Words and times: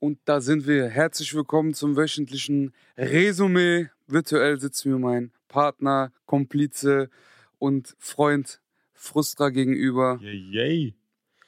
Und 0.00 0.18
da 0.24 0.40
sind 0.40 0.66
wir. 0.66 0.88
Herzlich 0.88 1.34
willkommen 1.34 1.74
zum 1.74 1.94
wöchentlichen 1.94 2.72
Resümee. 2.96 3.88
Virtuell 4.06 4.58
sitzt 4.58 4.86
mir 4.86 4.98
mein 4.98 5.30
Partner, 5.46 6.10
Komplize 6.24 7.10
und 7.58 7.94
Freund 7.98 8.62
Frustra 8.94 9.50
gegenüber. 9.50 10.18
Yay, 10.22 10.48
yay. 10.50 10.94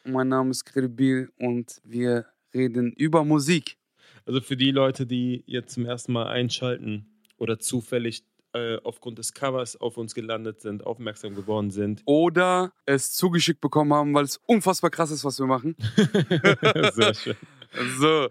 Mein 0.04 0.28
Name 0.28 0.50
ist 0.50 0.66
Credibil 0.66 1.30
und 1.38 1.80
wir 1.82 2.26
reden 2.52 2.92
über 2.92 3.24
Musik. 3.24 3.78
Also 4.26 4.42
für 4.42 4.58
die 4.58 4.70
Leute, 4.70 5.06
die 5.06 5.44
jetzt 5.46 5.72
zum 5.72 5.86
ersten 5.86 6.12
Mal 6.12 6.26
einschalten 6.26 7.06
oder 7.38 7.58
zufällig 7.58 8.22
äh, 8.52 8.76
aufgrund 8.84 9.16
des 9.16 9.32
Covers 9.32 9.80
auf 9.80 9.96
uns 9.96 10.14
gelandet 10.14 10.60
sind, 10.60 10.84
aufmerksam 10.84 11.34
geworden 11.34 11.70
sind. 11.70 12.02
Oder 12.06 12.74
es 12.84 13.12
zugeschickt 13.14 13.62
bekommen 13.62 13.94
haben, 13.94 14.12
weil 14.12 14.24
es 14.24 14.38
unfassbar 14.44 14.90
krass 14.90 15.10
ist, 15.10 15.24
was 15.24 15.38
wir 15.38 15.46
machen. 15.46 15.74
Sehr 16.92 17.14
schön. 17.14 17.36
So, 17.72 18.28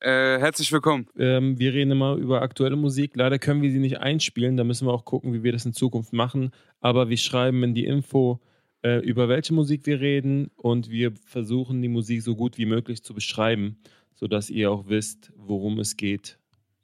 äh, 0.00 0.38
herzlich 0.38 0.72
willkommen. 0.72 1.06
Ähm, 1.18 1.58
wir 1.58 1.74
reden 1.74 1.90
immer 1.90 2.14
über 2.14 2.40
aktuelle 2.40 2.76
Musik. 2.76 3.12
Leider 3.14 3.38
können 3.38 3.60
wir 3.60 3.70
sie 3.70 3.78
nicht 3.78 3.98
einspielen. 3.98 4.56
Da 4.56 4.64
müssen 4.64 4.86
wir 4.86 4.92
auch 4.92 5.04
gucken, 5.04 5.34
wie 5.34 5.42
wir 5.42 5.52
das 5.52 5.66
in 5.66 5.74
Zukunft 5.74 6.14
machen. 6.14 6.50
Aber 6.80 7.10
wir 7.10 7.18
schreiben 7.18 7.62
in 7.62 7.74
die 7.74 7.84
Info, 7.84 8.40
äh, 8.82 8.98
über 9.00 9.28
welche 9.28 9.52
Musik 9.52 9.84
wir 9.84 10.00
reden 10.00 10.50
und 10.56 10.88
wir 10.88 11.12
versuchen, 11.12 11.82
die 11.82 11.88
Musik 11.88 12.22
so 12.22 12.34
gut 12.34 12.56
wie 12.56 12.64
möglich 12.64 13.02
zu 13.02 13.12
beschreiben, 13.12 13.76
sodass 14.14 14.48
ihr 14.48 14.70
auch 14.70 14.88
wisst, 14.88 15.30
worum 15.36 15.78
es 15.78 15.98
geht. 15.98 16.38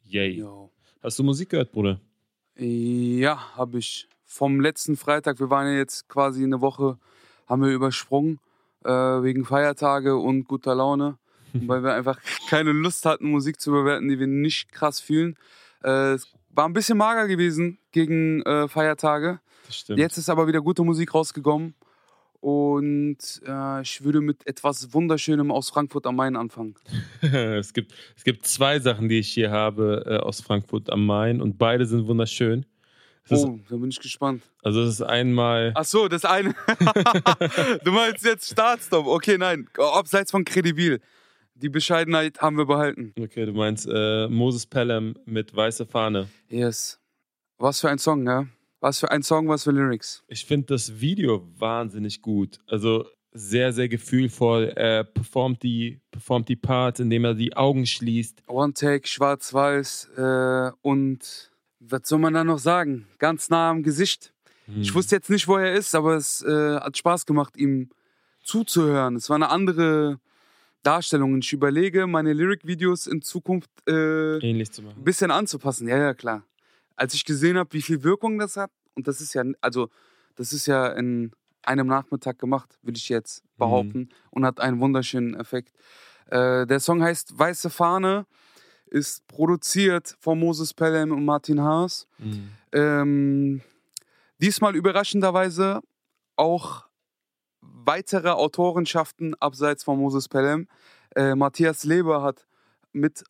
Yay. 0.05 0.33
Jo. 0.33 0.71
Hast 1.03 1.19
du 1.19 1.25
Musik 1.25 1.49
gehört, 1.49 1.73
Bruder? 1.73 2.01
Ja, 2.57 3.57
habe 3.57 3.79
ich. 3.79 4.09
Vom 4.29 4.61
letzten 4.61 4.97
Freitag, 4.97 5.39
wir 5.39 5.51
waren 5.51 5.69
ja 5.69 5.79
jetzt 5.79 6.09
quasi 6.09 6.43
eine 6.43 6.61
Woche, 6.61 6.99
haben 7.47 7.63
wir 7.63 7.71
übersprungen, 7.71 8.41
äh, 8.85 8.91
wegen 8.91 9.45
Feiertage 9.45 10.17
und 10.17 10.45
guter 10.45 10.75
Laune, 10.75 11.17
weil 11.67 11.83
wir 11.83 11.95
einfach 11.95 12.19
keine 12.49 12.73
Lust 12.73 13.05
hatten, 13.07 13.31
Musik 13.31 13.61
zu 13.61 13.71
bewerten, 13.71 14.09
die 14.09 14.19
wir 14.19 14.27
nicht 14.27 14.73
krass 14.73 15.01
fühlen. 15.01 15.37
Äh, 15.83 16.15
es 16.15 16.33
war 16.51 16.67
ein 16.67 16.73
bisschen 16.73 16.99
mager 16.99 17.27
gewesen 17.29 17.79
gegen 17.93 18.43
äh, 18.43 18.69
Feiertage. 18.69 19.41
Das 19.67 19.77
stimmt. 19.79 19.99
Jetzt 19.99 20.17
ist 20.17 20.29
aber 20.29 20.47
wieder 20.47 20.61
gute 20.61 20.83
Musik 20.83 21.15
rausgekommen. 21.15 21.75
Und 22.41 23.19
äh, 23.47 23.83
ich 23.83 24.05
würde 24.05 24.21
mit 24.21 24.47
etwas 24.47 24.93
Wunderschönem 24.93 25.51
aus 25.51 25.71
Frankfurt 25.71 26.07
am 26.07 26.17
Main 26.17 26.37
anfangen. 26.37 26.75
es, 27.23 27.73
gibt, 27.73 27.93
es 28.17 28.25
gibt 28.25 28.47
zwei 28.47 28.79
Sachen, 28.79 29.09
die 29.09 29.19
ich 29.19 29.33
hier 29.33 29.51
habe 29.51 30.05
äh, 30.07 30.17
aus 30.19 30.43
Frankfurt 30.43 30.91
am 30.91 31.07
Main 31.07 31.41
und 31.41 31.59
beide 31.59 31.87
sind 31.87 32.07
wunderschön. 32.07 32.65
Ist, 33.29 33.45
Oh, 33.45 33.59
da 33.69 33.77
bin 33.77 33.89
ich 33.91 33.99
gespannt. 33.99 34.45
also 34.63 34.83
es 34.83 34.95
ist 34.95 35.03
einmal, 35.03 35.73
Ach 35.75 35.85
so, 35.85 36.07
das 36.07 36.25
eine. 36.25 36.55
du 37.85 37.91
meinst 37.91 38.25
jetzt 38.25 38.53
Startstop. 38.53 39.07
Okay, 39.07 39.37
nein. 39.37 39.69
Abseits 39.77 40.31
von 40.31 40.45
Kredibil. 40.45 41.01
Die 41.59 41.71
Bescheidenheit 41.71 42.41
haben 42.43 42.59
wir 42.59 42.67
behalten. 42.67 43.15
okay, 43.19 43.47
du 43.47 43.53
meinst 43.53 43.89
äh, 43.91 44.29
Moses 44.29 44.67
Pelham 44.67 45.15
mit 45.25 45.57
Weiße 45.57 45.87
Fahne. 45.87 46.29
Yes. 46.51 47.01
Was 47.57 47.81
für 47.81 47.89
ein 47.89 47.99
Song, 47.99 48.27
ja? 48.27 48.47
Was 48.81 49.01
für 49.01 49.11
ein 49.11 49.23
Song, 49.23 49.49
was 49.49 49.65
für 49.65 49.71
Lyrics. 49.71 50.23
Ich 50.29 50.45
finde 50.45 50.67
das 50.67 51.01
Video 51.01 51.49
wahnsinnig 51.57 52.21
gut. 52.21 52.59
Also 52.67 53.07
sehr, 53.33 53.73
sehr 53.73 53.89
gefühlvoll. 53.89 54.73
Er 54.77 55.05
performt 55.05 55.63
die, 55.63 55.99
performt 56.11 56.51
die 56.51 56.57
Parts, 56.57 57.01
indem 57.01 57.25
er 57.25 57.35
die 57.35 57.57
Augen 57.57 57.87
schließt. 57.87 58.43
One 58.49 58.75
Take, 58.75 59.09
schwarz-weiß 59.09 60.11
äh, 60.17 60.71
und 60.83 61.51
was 61.81 62.03
soll 62.05 62.19
man 62.19 62.35
da 62.35 62.45
noch 62.45 62.59
sagen? 62.59 63.07
Ganz 63.19 63.49
nah 63.49 63.71
am 63.71 63.83
Gesicht. 63.83 64.35
Ich 64.81 64.95
wusste 64.95 65.15
jetzt 65.15 65.31
nicht, 65.31 65.47
wo 65.47 65.57
er 65.57 65.75
ist, 65.75 65.95
aber 65.95 66.17
es 66.17 66.43
äh, 66.43 66.81
hat 66.81 66.99
Spaß 66.99 67.25
gemacht, 67.25 67.57
ihm 67.57 67.91
zuzuhören. 68.43 69.15
Es 69.17 69.31
war 69.31 69.37
eine 69.37 69.49
andere 69.49 70.19
Darstellung. 70.87 71.39
Ich 71.39 71.53
überlege, 71.53 72.07
meine 72.07 72.33
Lyric-Videos 72.33 73.07
in 73.07 73.21
Zukunft 73.23 73.71
äh, 73.89 74.39
ähnlich 74.39 74.71
zu 74.71 74.83
ein 74.83 74.87
machen. 74.87 75.05
bisschen 75.05 75.31
anzupassen. 75.31 75.89
Ja, 75.89 75.99
ja, 75.99 76.15
klar. 76.15 76.45
Als 76.95 77.13
ich 77.15 77.25
gesehen 77.25 77.59
habe, 77.59 77.73
wie 77.73 77.83
viel 77.83 78.03
Wirkung 78.03 78.39
das 78.39 78.57
hat, 78.57 78.71
und 78.95 79.09
das 79.09 79.21
ist 79.21 79.35
ja, 79.35 79.43
also, 79.61 79.89
das 80.37 80.53
ist 80.53 80.67
ja 80.67 80.87
in 80.89 81.33
einem 81.63 81.89
Nachmittag 81.89 82.39
gemacht, 82.39 82.79
würde 82.83 82.99
ich 82.99 83.09
jetzt 83.09 83.43
behaupten, 83.59 84.09
und 84.31 84.47
hat 84.47 84.61
einen 84.61 84.81
wunderschönen 84.81 85.35
Effekt. 85.35 85.73
Äh, 86.27 86.67
der 86.67 86.81
Song 86.81 87.03
heißt 87.03 87.39
Weiße 87.39 87.69
Fahne, 87.71 88.27
ist 88.87 89.27
produziert 89.27 90.17
von 90.21 90.39
Moses 90.39 90.73
Pelham 90.73 91.11
und 91.11 91.25
Martin 91.25 91.61
Haas. 91.61 92.07
Mhm. 92.19 92.49
Ähm, 92.73 93.61
diesmal 94.39 94.77
überraschenderweise 94.77 95.81
auch 96.37 96.86
weitere 97.85 98.31
Autorenschaften 98.31 99.35
abseits 99.41 99.85
von 99.85 99.99
Moses 99.99 100.29
Pelham. 100.29 100.67
Äh, 101.15 101.35
Matthias 101.35 101.85
Leber 101.85 102.23
hat 102.23 102.47
mit 102.93 103.25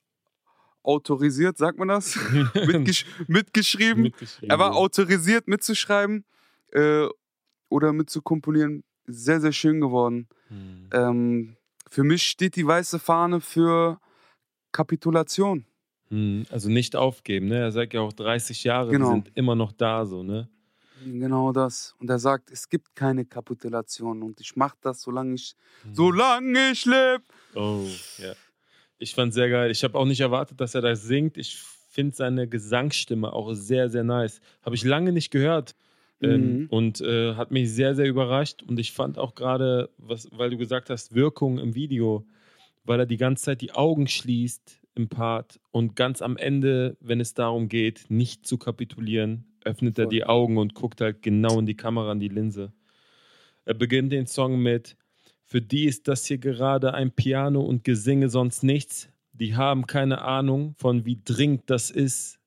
autorisiert, 0.83 1.59
sagt 1.59 1.79
man 1.79 1.89
das? 1.89 2.17
Mitgesch 2.55 3.05
mitgeschrieben. 3.27 4.05
Mitgeschrieben. 4.05 4.51
Er 4.51 4.59
war 4.59 4.77
autorisiert 4.77 5.49
mitzuschreiben 5.49 6.25
äh, 6.73 7.07
oder 7.69 7.93
mitzukomponieren. 7.93 8.85
Sehr, 9.07 9.41
sehr 9.41 9.53
schön 9.53 9.81
geworden. 9.81 10.29
Mhm. 10.49 10.91
Ähm, 10.93 11.57
für 11.89 12.05
mich 12.05 12.25
steht 12.25 12.57
die 12.57 12.67
weiße 12.67 12.99
Fahne 12.99 13.41
für 13.41 14.01
Kapitulation. 14.73 15.65
Mhm. 16.11 16.45
Also 16.51 16.69
nicht 16.71 16.95
aufgeben, 16.97 17.47
ne? 17.49 17.59
Er 17.59 17.73
sagt 17.73 17.95
ja 17.95 18.01
auch 18.01 18.13
30 18.13 18.65
Jahre, 18.65 18.91
Genau. 18.91 19.11
sind 19.11 19.31
immer 19.35 19.55
noch 19.55 19.73
da, 19.73 20.07
so, 20.07 20.23
ne? 20.23 20.49
Genau 21.05 21.53
das. 21.53 21.95
Und 21.99 22.09
er 22.11 22.19
sagt, 22.19 22.51
es 22.51 22.69
gibt 22.69 22.95
keine 22.95 23.25
Kapitulation 23.25 24.23
und 24.23 24.41
ich 24.41 24.57
mache 24.57 24.77
das, 24.81 25.03
solange 25.03 25.35
ich, 25.35 25.55
Mhm. 25.85 25.95
solange 25.95 26.71
ich 26.73 26.85
lebe. 26.85 27.23
Oh, 27.55 27.87
ja. 28.19 28.33
Ich 28.99 29.15
fand 29.15 29.35
sehr 29.35 29.51
geil. 29.51 29.71
Ich 29.71 29.85
habe 29.85 29.99
auch 29.99 30.07
nicht 30.07 30.21
erwartet, 30.21 30.61
dass 30.61 30.75
er 30.75 30.81
das 30.81 31.03
singt. 31.03 31.37
Ich 31.37 31.59
finde 31.91 32.15
seine 32.15 32.49
Gesangsstimme 32.49 33.33
auch 33.33 33.53
sehr, 33.55 33.91
sehr 33.91 34.05
nice. 34.05 34.41
Habe 34.63 34.75
ich 34.75 34.85
lange 34.85 35.13
nicht 35.13 35.31
gehört. 35.31 35.75
Ähm, 36.23 36.61
Mhm. 36.63 36.67
und 36.71 37.01
äh, 37.03 37.35
hat 37.35 37.51
mich 37.51 37.71
sehr, 37.75 37.95
sehr 37.95 38.07
überrascht. 38.07 38.63
Und 38.63 38.79
ich 38.81 38.93
fand 38.93 39.19
auch 39.19 39.35
gerade, 39.35 39.91
weil 39.99 40.49
du 40.49 40.57
gesagt 40.57 40.89
hast, 40.89 41.15
Wirkung 41.15 41.59
im 41.59 41.75
Video, 41.75 42.27
weil 42.85 43.01
er 43.01 43.05
die 43.07 43.19
ganze 43.19 43.45
Zeit 43.45 43.61
die 43.61 43.73
Augen 43.73 44.07
schließt 44.09 44.81
im 44.95 45.11
Part 45.11 45.61
und 45.73 45.95
ganz 45.95 46.23
am 46.23 46.39
Ende, 46.39 46.97
wenn 47.01 47.21
es 47.21 47.35
darum 47.35 47.69
geht, 47.69 48.07
nicht 48.09 48.47
zu 48.47 48.57
kapitulieren, 48.57 49.45
öffnet 49.67 49.99
er 49.99 50.07
die 50.07 50.25
Augen 50.25 50.59
und 50.59 50.75
guckt 50.75 51.01
halt 51.01 51.23
genau 51.23 51.59
in 51.59 51.67
die 51.67 51.77
Kamera, 51.77 52.13
in 52.13 52.21
die 52.21 52.29
Linse. 52.29 52.73
Er 53.65 53.75
beginnt 53.75 54.13
den 54.13 54.27
Song 54.27 54.61
mit 54.63 54.97
Für 55.49 55.61
die 55.63 55.85
ist 55.85 56.09
das 56.09 56.27
hier 56.27 56.39
gerade 56.39 56.93
ein 56.95 57.13
Piano 57.13 57.61
und 57.61 57.85
Gesinge 57.85 58.29
sonst 58.29 58.65
nichts. 58.65 59.09
Die 59.33 59.55
haben 59.55 59.87
keine 59.87 60.23
Ahnung 60.23 60.75
von 60.77 61.05
wie 61.05 61.21
dringend 61.25 61.71
das 61.71 61.91
ist. 61.91 62.41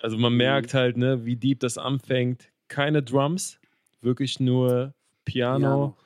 Also 0.00 0.16
man 0.16 0.32
Mhm. 0.32 0.38
merkt 0.38 0.72
halt, 0.74 0.96
ne, 0.96 1.26
wie 1.26 1.36
deep 1.36 1.60
das 1.60 1.76
anfängt. 1.78 2.50
Keine 2.68 3.02
Drums, 3.02 3.60
wirklich 4.00 4.40
nur 4.40 4.94
Piano. 5.26 5.58
Piano. 5.60 5.96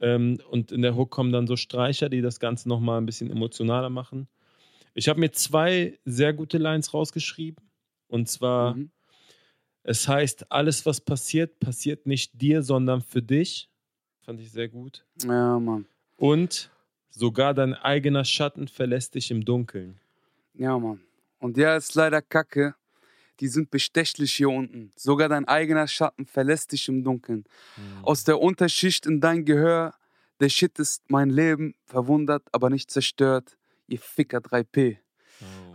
Ähm, 0.00 0.38
und 0.50 0.72
in 0.72 0.82
der 0.82 0.96
Hook 0.96 1.10
kommen 1.10 1.32
dann 1.32 1.46
so 1.46 1.56
Streicher, 1.56 2.08
die 2.08 2.20
das 2.20 2.40
Ganze 2.40 2.68
nochmal 2.68 3.00
ein 3.00 3.06
bisschen 3.06 3.30
emotionaler 3.30 3.88
machen. 3.90 4.26
Ich 4.94 5.08
habe 5.08 5.20
mir 5.20 5.30
zwei 5.32 5.98
sehr 6.04 6.32
gute 6.32 6.58
Lines 6.58 6.92
rausgeschrieben. 6.94 7.64
Und 8.08 8.28
zwar, 8.28 8.74
Mhm. 8.74 8.90
Es 9.88 10.08
heißt, 10.08 10.50
alles, 10.50 10.84
was 10.84 11.00
passiert, 11.00 11.60
passiert 11.60 12.06
nicht 12.06 12.32
dir, 12.40 12.62
sondern 12.62 13.02
für 13.02 13.22
dich. 13.22 13.70
Fand 14.22 14.40
ich 14.40 14.50
sehr 14.50 14.68
gut. 14.68 15.06
Ja, 15.22 15.60
Mann. 15.60 15.86
Und 16.16 16.70
sogar 17.10 17.54
dein 17.54 17.72
eigener 17.72 18.24
Schatten 18.24 18.66
verlässt 18.66 19.14
dich 19.14 19.30
im 19.30 19.44
Dunkeln. 19.44 20.00
Ja, 20.54 20.76
Mann. 20.76 21.02
Und 21.38 21.56
der 21.56 21.76
ist 21.76 21.94
leider 21.94 22.20
kacke. 22.20 22.74
Die 23.38 23.46
sind 23.46 23.70
bestechlich 23.70 24.32
hier 24.32 24.48
unten. 24.48 24.90
Sogar 24.96 25.28
dein 25.28 25.46
eigener 25.46 25.86
Schatten 25.86 26.26
verlässt 26.26 26.72
dich 26.72 26.88
im 26.88 27.04
Dunkeln. 27.04 27.44
Aus 28.02 28.24
der 28.24 28.40
Unterschicht 28.40 29.06
in 29.06 29.20
dein 29.20 29.44
Gehör. 29.44 29.94
Der 30.40 30.48
Shit 30.48 30.80
ist 30.80 31.08
mein 31.08 31.30
Leben. 31.30 31.76
Verwundert, 31.84 32.42
aber 32.50 32.70
nicht 32.70 32.90
zerstört. 32.90 33.56
Ihr 33.86 34.00
Ficker 34.00 34.38
3P. 34.38 34.98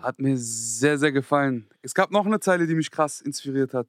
Hat 0.01 0.19
mir 0.19 0.38
sehr, 0.38 0.98
sehr 0.98 1.12
gefallen. 1.12 1.68
Es 1.81 1.94
gab 1.94 2.12
noch 2.12 2.25
eine 2.25 2.39
Zeile, 2.39 2.68
die 2.68 2.75
mich 2.75 2.92
krass 2.92 3.21
inspiriert 3.21 3.74
hat. 3.74 3.88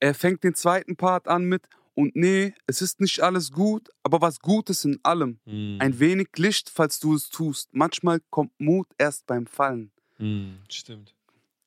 Er 0.00 0.14
fängt 0.14 0.44
den 0.44 0.54
zweiten 0.54 0.96
Part 0.96 1.28
an 1.28 1.44
mit 1.44 1.68
und 1.94 2.14
nee, 2.14 2.54
es 2.68 2.80
ist 2.80 3.00
nicht 3.00 3.20
alles 3.20 3.50
gut, 3.50 3.88
aber 4.04 4.20
was 4.20 4.38
Gutes 4.38 4.84
in 4.84 5.00
allem. 5.02 5.40
Mm. 5.46 5.78
Ein 5.80 5.98
wenig 5.98 6.28
Licht, 6.36 6.70
falls 6.70 7.00
du 7.00 7.14
es 7.14 7.28
tust. 7.28 7.70
Manchmal 7.72 8.20
kommt 8.30 8.52
Mut 8.58 8.86
erst 8.98 9.26
beim 9.26 9.46
Fallen. 9.46 9.90
Mm, 10.18 10.58
stimmt. 10.68 11.16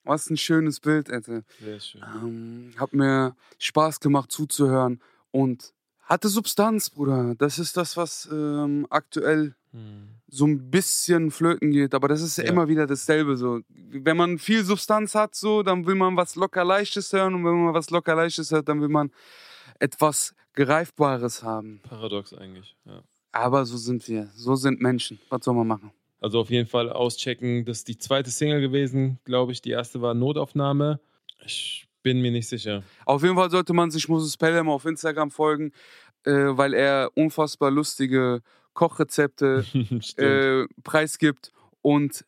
Was 0.05 0.29
ein 0.29 0.37
schönes 0.37 0.79
Bild, 0.79 1.11
Alter. 1.11 1.43
Sehr 1.59 1.79
schön. 1.81 2.01
Ähm, 2.01 2.71
hat 2.77 2.93
mir 2.93 3.35
Spaß 3.59 3.99
gemacht 3.99 4.31
zuzuhören 4.31 5.01
und 5.31 5.73
hatte 6.11 6.29
Substanz, 6.29 6.89
Bruder. 6.89 7.33
Das 7.37 7.57
ist 7.57 7.75
das, 7.77 7.97
was 7.97 8.29
ähm, 8.31 8.85
aktuell 8.89 9.55
Mm. 9.73 10.19
so 10.27 10.45
ein 10.45 10.69
bisschen 10.69 11.31
flöten 11.31 11.71
geht, 11.71 11.93
aber 11.93 12.09
das 12.09 12.21
ist 12.21 12.37
ja. 12.37 12.43
Ja. 12.43 12.49
immer 12.49 12.67
wieder 12.67 12.87
dasselbe 12.87 13.37
so. 13.37 13.61
Wenn 13.69 14.17
man 14.17 14.37
viel 14.37 14.65
Substanz 14.65 15.15
hat, 15.15 15.33
so, 15.33 15.63
dann 15.63 15.85
will 15.85 15.95
man 15.95 16.17
was 16.17 16.35
locker 16.35 16.65
leichtes 16.65 17.13
hören 17.13 17.35
und 17.35 17.45
wenn 17.45 17.63
man 17.63 17.73
was 17.73 17.89
locker 17.89 18.15
leichtes 18.15 18.51
hört, 18.51 18.67
dann 18.67 18.81
will 18.81 18.89
man 18.89 19.11
etwas 19.79 20.35
greifbares 20.55 21.43
haben. 21.43 21.79
Paradox 21.83 22.33
eigentlich. 22.33 22.75
Ja. 22.85 23.01
Aber 23.31 23.65
so 23.65 23.77
sind 23.77 24.05
wir, 24.09 24.29
so 24.35 24.55
sind 24.55 24.81
Menschen. 24.81 25.19
Was 25.29 25.45
soll 25.45 25.55
man 25.55 25.67
machen? 25.67 25.91
Also 26.19 26.41
auf 26.41 26.49
jeden 26.49 26.67
Fall 26.67 26.89
auschecken. 26.91 27.63
Das 27.63 27.77
ist 27.77 27.87
die 27.87 27.97
zweite 27.97 28.29
Single 28.29 28.59
gewesen, 28.59 29.19
glaube 29.23 29.53
ich. 29.53 29.61
Die 29.61 29.71
erste 29.71 30.01
war 30.01 30.13
Notaufnahme. 30.13 30.99
Ich 31.45 31.87
bin 32.03 32.21
mir 32.21 32.31
nicht 32.31 32.47
sicher. 32.47 32.83
Auf 33.05 33.23
jeden 33.23 33.35
Fall 33.35 33.49
sollte 33.51 33.73
man 33.73 33.91
sich 33.91 34.07
Moses 34.09 34.37
Pelham 34.37 34.69
auf 34.69 34.85
Instagram 34.85 35.31
folgen, 35.31 35.71
äh, 36.23 36.31
weil 36.31 36.73
er 36.73 37.11
unfassbar 37.15 37.71
lustige 37.71 38.41
Kochrezepte 38.73 39.65
äh, 40.17 40.65
preisgibt 40.83 41.51
und 41.81 42.25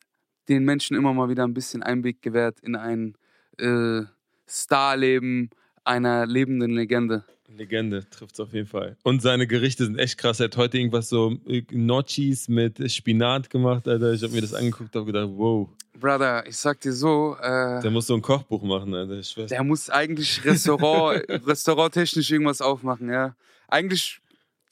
den 0.48 0.64
Menschen 0.64 0.96
immer 0.96 1.14
mal 1.14 1.28
wieder 1.28 1.44
ein 1.44 1.54
bisschen 1.54 1.82
Einblick 1.82 2.22
gewährt 2.22 2.60
in 2.60 2.76
ein 2.76 3.16
äh, 3.58 4.02
Starleben 4.46 5.50
einer 5.84 6.26
lebenden 6.26 6.70
Legende. 6.72 7.24
Legende 7.48 8.08
trifft 8.08 8.34
es 8.34 8.40
auf 8.40 8.52
jeden 8.52 8.66
Fall. 8.66 8.96
Und 9.02 9.22
seine 9.22 9.46
Gerichte 9.46 9.84
sind 9.84 9.98
echt 9.98 10.18
krass. 10.18 10.40
Er 10.40 10.44
hat 10.44 10.56
heute 10.56 10.78
irgendwas 10.78 11.08
so 11.08 11.36
äh, 11.46 11.62
Gnocchis 11.62 12.48
mit 12.48 12.90
Spinat 12.90 13.50
gemacht, 13.50 13.86
Alter. 13.86 14.12
Ich 14.12 14.22
habe 14.22 14.32
mir 14.32 14.40
das 14.40 14.54
angeguckt 14.54 14.94
und 14.96 15.06
gedacht, 15.06 15.28
wow. 15.34 15.68
Brother, 15.98 16.46
ich 16.46 16.56
sag 16.56 16.80
dir 16.80 16.92
so. 16.92 17.36
Äh, 17.40 17.80
der 17.80 17.90
muss 17.90 18.06
so 18.06 18.14
ein 18.14 18.22
Kochbuch 18.22 18.62
machen, 18.62 18.94
Alter. 18.94 19.18
Ich 19.18 19.36
weiß. 19.36 19.50
Der 19.50 19.62
muss 19.62 19.90
eigentlich 19.90 20.44
Restaurant, 20.44 21.22
restauranttechnisch 21.28 22.30
irgendwas 22.30 22.60
aufmachen, 22.60 23.10
ja. 23.10 23.36
Eigentlich, 23.68 24.20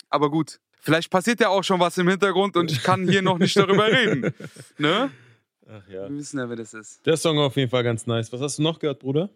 aber 0.09 0.31
gut. 0.31 0.59
Vielleicht 0.81 1.11
passiert 1.11 1.41
ja 1.41 1.49
auch 1.49 1.63
schon 1.63 1.79
was 1.79 1.97
im 1.99 2.09
Hintergrund 2.09 2.57
und 2.57 2.73
ich 2.73 2.83
kann 2.83 3.09
hier 3.09 3.23
noch 3.23 3.39
nicht 3.39 3.57
darüber 3.57 3.87
reden. 3.87 4.35
Ne? 4.79 5.13
Ach 5.69 5.89
ja. 5.89 6.09
Wir 6.09 6.19
wissen 6.19 6.41
ja, 6.41 6.49
wer 6.49 6.57
das 6.57 6.75
ist. 6.75 7.07
Der 7.07 7.17
Song 7.17 7.39
auf 7.39 7.55
jeden 7.57 7.71
Fall 7.71 7.85
ganz 7.85 8.07
nice. 8.07 8.33
Was 8.33 8.41
hast 8.41 8.59
du 8.59 8.63
noch 8.63 8.81
gehört, 8.81 8.99
Bruder? 8.99 9.31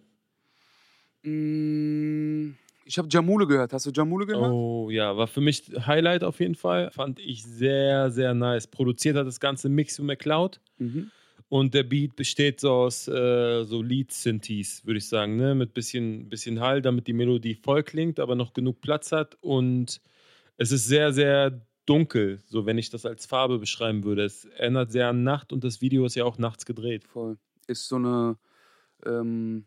Mmh. 1.22 2.54
Ich 2.88 2.98
habe 2.98 3.08
Jamule 3.10 3.48
gehört. 3.48 3.72
Hast 3.72 3.84
du 3.84 3.90
Jamule 3.90 4.26
gehört? 4.26 4.52
Oh 4.52 4.90
ja, 4.90 5.16
war 5.16 5.26
für 5.26 5.40
mich 5.40 5.64
Highlight 5.86 6.22
auf 6.22 6.38
jeden 6.38 6.54
Fall. 6.54 6.92
Fand 6.92 7.18
ich 7.18 7.42
sehr, 7.42 8.12
sehr 8.12 8.32
nice. 8.32 8.68
Produziert 8.68 9.16
hat 9.16 9.26
das 9.26 9.40
ganze 9.40 9.68
Mix 9.68 9.96
von 9.96 10.06
McCloud. 10.06 10.60
Mhm. 10.78 11.10
Und 11.48 11.74
der 11.74 11.82
Beat 11.82 12.14
besteht 12.14 12.60
so 12.60 12.70
aus 12.70 13.08
äh, 13.08 13.64
so 13.64 13.82
Lead-Synthes, 13.82 14.86
würde 14.86 14.98
ich 14.98 15.08
sagen, 15.08 15.36
ne? 15.36 15.56
mit 15.56 15.74
bisschen, 15.74 16.28
bisschen 16.28 16.60
Hall, 16.60 16.80
damit 16.80 17.08
die 17.08 17.12
Melodie 17.12 17.54
voll 17.54 17.82
klingt, 17.82 18.20
aber 18.20 18.36
noch 18.36 18.52
genug 18.52 18.80
Platz 18.80 19.10
hat. 19.10 19.36
Und 19.40 20.00
es 20.56 20.70
ist 20.70 20.86
sehr, 20.86 21.12
sehr 21.12 21.60
dunkel, 21.86 22.40
so 22.46 22.66
wenn 22.66 22.78
ich 22.78 22.90
das 22.90 23.04
als 23.04 23.26
Farbe 23.26 23.58
beschreiben 23.58 24.04
würde. 24.04 24.24
Es 24.24 24.44
erinnert 24.44 24.92
sehr 24.92 25.08
an 25.08 25.24
Nacht 25.24 25.52
und 25.52 25.64
das 25.64 25.80
Video 25.80 26.04
ist 26.04 26.14
ja 26.14 26.24
auch 26.24 26.38
nachts 26.38 26.64
gedreht. 26.64 27.02
Voll. 27.02 27.36
Ist 27.66 27.88
so 27.88 27.96
eine 27.96 28.38
ähm, 29.04 29.66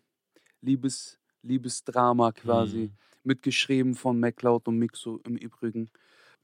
Liebes, 0.61 1.19
Liebesdrama 1.43 2.31
quasi. 2.31 2.77
Mhm 2.77 3.08
mitgeschrieben 3.29 3.95
von 3.95 4.19
MacLeod 4.19 4.67
und 4.67 4.77
Mixo 4.77 5.21
im 5.25 5.37
Übrigen. 5.37 5.89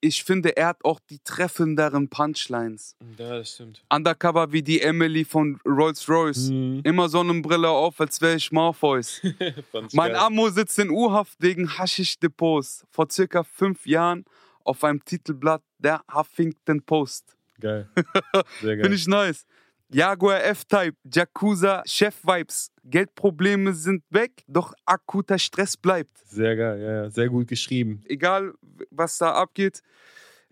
ich 0.07 0.23
finde, 0.23 0.55
er 0.55 0.67
hat 0.67 0.83
auch 0.83 0.99
die 1.09 1.19
treffenderen 1.19 2.09
Punchlines. 2.09 2.95
Ja, 3.17 3.37
das 3.37 3.53
stimmt. 3.53 3.83
Undercover 3.93 4.51
wie 4.51 4.63
die 4.63 4.81
Emily 4.81 5.25
von 5.25 5.59
Rolls 5.65 6.07
Royce. 6.09 6.49
Mhm. 6.49 6.81
Immer 6.83 7.09
Sonnenbrille 7.09 7.69
auf, 7.69 7.99
als 7.99 8.21
wäre 8.21 8.35
ich 8.35 8.51
Morpheus. 8.51 9.21
mein 9.93 10.11
geil. 10.11 10.15
Ammo 10.15 10.49
sitzt 10.49 10.79
in 10.79 10.89
U-Haft 10.89 11.37
wegen 11.39 11.77
Haschisch-Depots. 11.77 12.85
Vor 12.89 13.07
circa 13.11 13.43
fünf 13.43 13.85
Jahren 13.85 14.25
auf 14.63 14.83
einem 14.83 15.03
Titelblatt 15.03 15.61
der 15.77 16.01
Huffington 16.13 16.81
Post. 16.81 17.37
Geil. 17.59 17.89
Sehr 18.61 18.75
geil. 18.75 18.83
Finde 18.83 18.95
ich 18.95 19.07
nice. 19.07 19.45
Jaguar 19.89 20.43
F-Type, 20.43 20.97
Jakuza, 21.13 21.81
Chef-Vibes. 21.85 22.71
Geldprobleme 22.83 23.73
sind 23.73 24.03
weg, 24.09 24.43
doch 24.47 24.73
akuter 24.85 25.39
Stress 25.39 25.77
bleibt. 25.77 26.17
Sehr 26.25 26.55
geil, 26.55 26.81
ja, 26.81 27.09
sehr 27.09 27.29
gut 27.29 27.47
geschrieben. 27.47 28.03
Egal, 28.05 28.53
was 28.91 29.17
da 29.17 29.33
abgeht, 29.33 29.81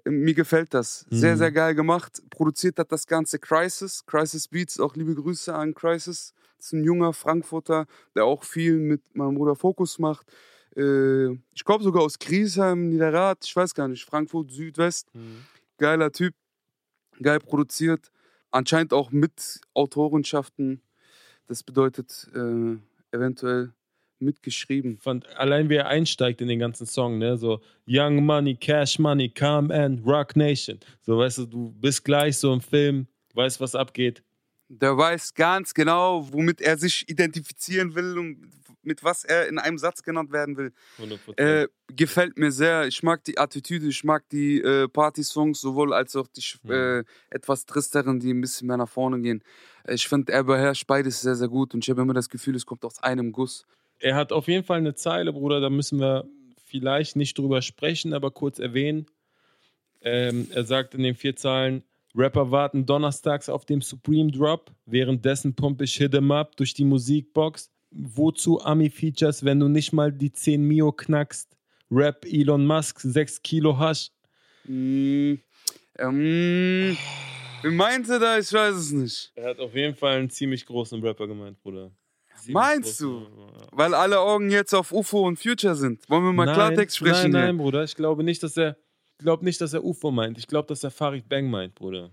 mir 0.06 0.34
gefällt 0.34 0.74
das. 0.74 1.06
Sehr, 1.10 1.34
mhm. 1.34 1.40
sehr 1.40 1.52
geil 1.52 1.76
gemacht. 1.76 2.22
Produziert 2.30 2.80
hat 2.80 2.92
das 2.92 3.08
Ganze 3.08 3.40
Crisis. 3.40 4.06
Crisis 4.06 4.48
Beats, 4.48 4.80
auch 4.80 4.96
liebe 4.96 5.16
Grüße 5.16 5.54
an 5.54 5.74
Crisis. 5.74 6.34
Das 6.58 6.68
ist 6.68 6.74
ein 6.74 6.84
junger 6.84 7.12
Frankfurter, 7.12 7.88
der 8.16 8.26
auch 8.26 8.44
viel 8.44 8.78
mit 8.78 9.02
meinem 9.16 9.36
Bruder 9.36 9.56
Fokus 9.56 10.00
macht. 10.00 10.32
Äh, 10.78 11.32
ich 11.54 11.66
glaube 11.66 11.84
sogar 11.84 12.04
aus 12.04 12.20
Griesheim, 12.20 12.88
Niederrad, 12.90 13.40
ich 13.44 13.56
weiß 13.56 13.74
gar 13.74 13.88
nicht, 13.88 14.06
Frankfurt, 14.06 14.52
Südwest. 14.52 15.14
Mhm. 15.14 15.44
Geiler 15.78 16.12
Typ, 16.12 16.34
geil 17.22 17.40
produziert 17.40 18.12
anscheinend 18.56 18.94
auch 18.94 19.12
mit 19.12 19.60
Autorenschaften. 19.74 20.82
Das 21.48 21.62
bedeutet 21.62 22.28
äh, 22.34 22.78
eventuell 23.16 23.74
mitgeschrieben. 24.20 24.98
Fand, 24.98 25.28
allein 25.38 25.70
wie 25.70 25.76
er 25.76 25.88
einsteigt 25.88 26.42
in 26.42 26.48
den 26.48 26.60
ganzen 26.60 26.88
Song, 26.88 27.18
ne? 27.18 27.38
So 27.38 27.62
Young 27.86 28.26
Money, 28.26 28.56
Cash 28.56 28.98
Money, 28.98 29.30
Come 29.30 29.74
and 29.74 30.06
Rock 30.06 30.36
Nation. 30.36 30.80
So, 31.02 31.18
weißt 31.18 31.40
du, 31.40 31.46
du 31.46 31.72
bist 31.80 32.04
gleich 32.06 32.38
so 32.38 32.54
im 32.54 32.62
Film, 32.62 33.08
weißt, 33.34 33.60
was 33.60 33.76
abgeht. 33.76 34.24
Der 34.68 34.98
weiß 34.98 35.34
ganz 35.36 35.74
genau, 35.74 36.28
womit 36.32 36.62
er 36.62 36.78
sich 36.78 37.08
identifizieren 37.08 37.94
will 37.94 38.18
und 38.18 38.50
mit 38.86 39.04
was 39.04 39.24
er 39.24 39.48
in 39.48 39.60
einem 39.60 39.78
Satz 39.78 40.04
genannt 40.04 40.32
werden 40.32 40.58
will. 40.58 40.72
100%. 41.00 41.38
Äh, 41.38 41.68
gefällt 41.88 42.38
mir 42.38 42.52
sehr. 42.52 42.88
Ich 42.88 43.04
mag 43.04 43.24
die 43.24 43.38
Attitüde, 43.38 43.88
ich 43.88 44.04
mag 44.04 44.28
die 44.30 44.62
äh, 44.62 44.88
Party-Songs 44.88 45.60
sowohl 45.60 45.94
als 45.94 46.16
auch 46.16 46.28
die 46.28 46.44
mhm. 46.64 46.72
äh, 46.72 47.04
etwas 47.30 47.66
tristeren, 47.66 48.20
die 48.20 48.34
ein 48.34 48.42
bisschen 48.42 48.68
mehr 48.68 48.78
nach 48.78 48.90
vorne 48.90 49.20
gehen. 49.22 49.44
Ich 49.88 50.08
finde, 50.08 50.34
er 50.34 50.44
beherrscht 50.44 50.88
beides 50.88 51.22
sehr, 51.22 51.36
sehr 51.36 51.48
gut 51.48 51.74
und 51.74 51.84
ich 51.84 51.90
habe 51.90 52.02
immer 52.02 52.14
das 52.14 52.30
Gefühl, 52.30 52.56
es 52.56 52.66
kommt 52.66 52.84
aus 52.86 53.02
einem 53.04 53.32
Guss. 53.32 53.66
Er 54.00 54.16
hat 54.16 54.32
auf 54.32 54.48
jeden 54.48 54.64
Fall 54.64 54.80
eine 54.80 54.96
Zeile, 54.96 55.32
Bruder, 55.32 55.62
da 55.62 55.70
müssen 55.70 56.00
wir 56.00 56.26
vielleicht 56.66 57.16
nicht 57.16 57.38
drüber 57.38 57.62
sprechen, 57.62 58.14
aber 58.14 58.32
kurz 58.32 58.60
erwähnen. 58.60 59.06
Ähm, 60.02 60.48
er 60.52 60.66
sagt 60.66 60.94
in 60.94 61.04
den 61.04 61.16
vier 61.16 61.36
Zeilen, 61.36 61.84
Rapper 62.16 62.50
warten 62.52 62.86
donnerstags 62.86 63.50
auf 63.50 63.66
dem 63.66 63.82
Supreme 63.82 64.32
Drop, 64.32 64.72
währenddessen 64.86 65.56
pumpe 65.56 65.84
ich 65.84 65.96
Hit 65.96 66.14
'em 66.16 66.32
Up 66.32 66.56
durch 66.56 66.74
die 66.74 66.86
Musikbox 66.86 67.72
wozu 67.96 68.62
Ami-Features, 68.62 69.44
wenn 69.46 69.60
du 69.60 69.68
nicht 69.68 69.94
mal 69.94 70.12
die 70.12 70.32
10 70.32 70.64
Mio 70.64 70.92
knackst? 70.92 71.56
Rap 71.90 72.26
Elon 72.26 72.66
Musk, 72.66 73.00
6 73.00 73.42
Kilo 73.42 73.78
Hasch. 73.78 74.10
Mm, 74.66 75.36
ähm, 75.98 76.98
wie 77.62 77.72
meinte 77.72 78.20
da? 78.20 78.38
Ich 78.38 78.52
weiß 78.52 78.76
es 78.76 78.92
nicht. 78.92 79.32
Er 79.36 79.50
hat 79.50 79.60
auf 79.60 79.74
jeden 79.76 79.96
Fall 79.96 80.18
einen 80.18 80.30
ziemlich 80.30 80.66
großen 80.66 81.02
Rapper 81.02 81.28
gemeint, 81.28 81.62
Bruder. 81.62 81.92
Ziemlich 82.38 82.54
Meinst 82.54 83.00
du? 83.00 83.22
Ja. 83.22 83.68
Weil 83.72 83.94
alle 83.94 84.20
Augen 84.20 84.50
jetzt 84.50 84.74
auf 84.74 84.92
UFO 84.92 85.28
und 85.28 85.38
Future 85.40 85.76
sind. 85.76 86.10
Wollen 86.10 86.24
wir 86.24 86.34
mal 86.34 86.46
nein, 86.46 86.56
Klartext 86.56 86.98
sprechen? 86.98 87.32
Nein, 87.32 87.32
nein, 87.32 87.56
hier? 87.56 87.64
Bruder. 87.64 87.84
Ich 87.84 87.96
glaube 87.96 88.24
nicht, 88.24 88.44
dass 88.44 88.58
er, 88.58 88.78
glaub 89.20 89.42
nicht, 89.42 89.62
dass 89.62 89.74
er 89.74 89.84
UFO 89.84 90.12
meint. 90.12 90.38
Ich 90.38 90.48
glaube, 90.48 90.68
dass 90.68 90.84
er 90.84 90.92
Farid 90.92 91.30
Bang 91.30 91.50
meint, 91.50 91.76
Bruder. 91.76 92.12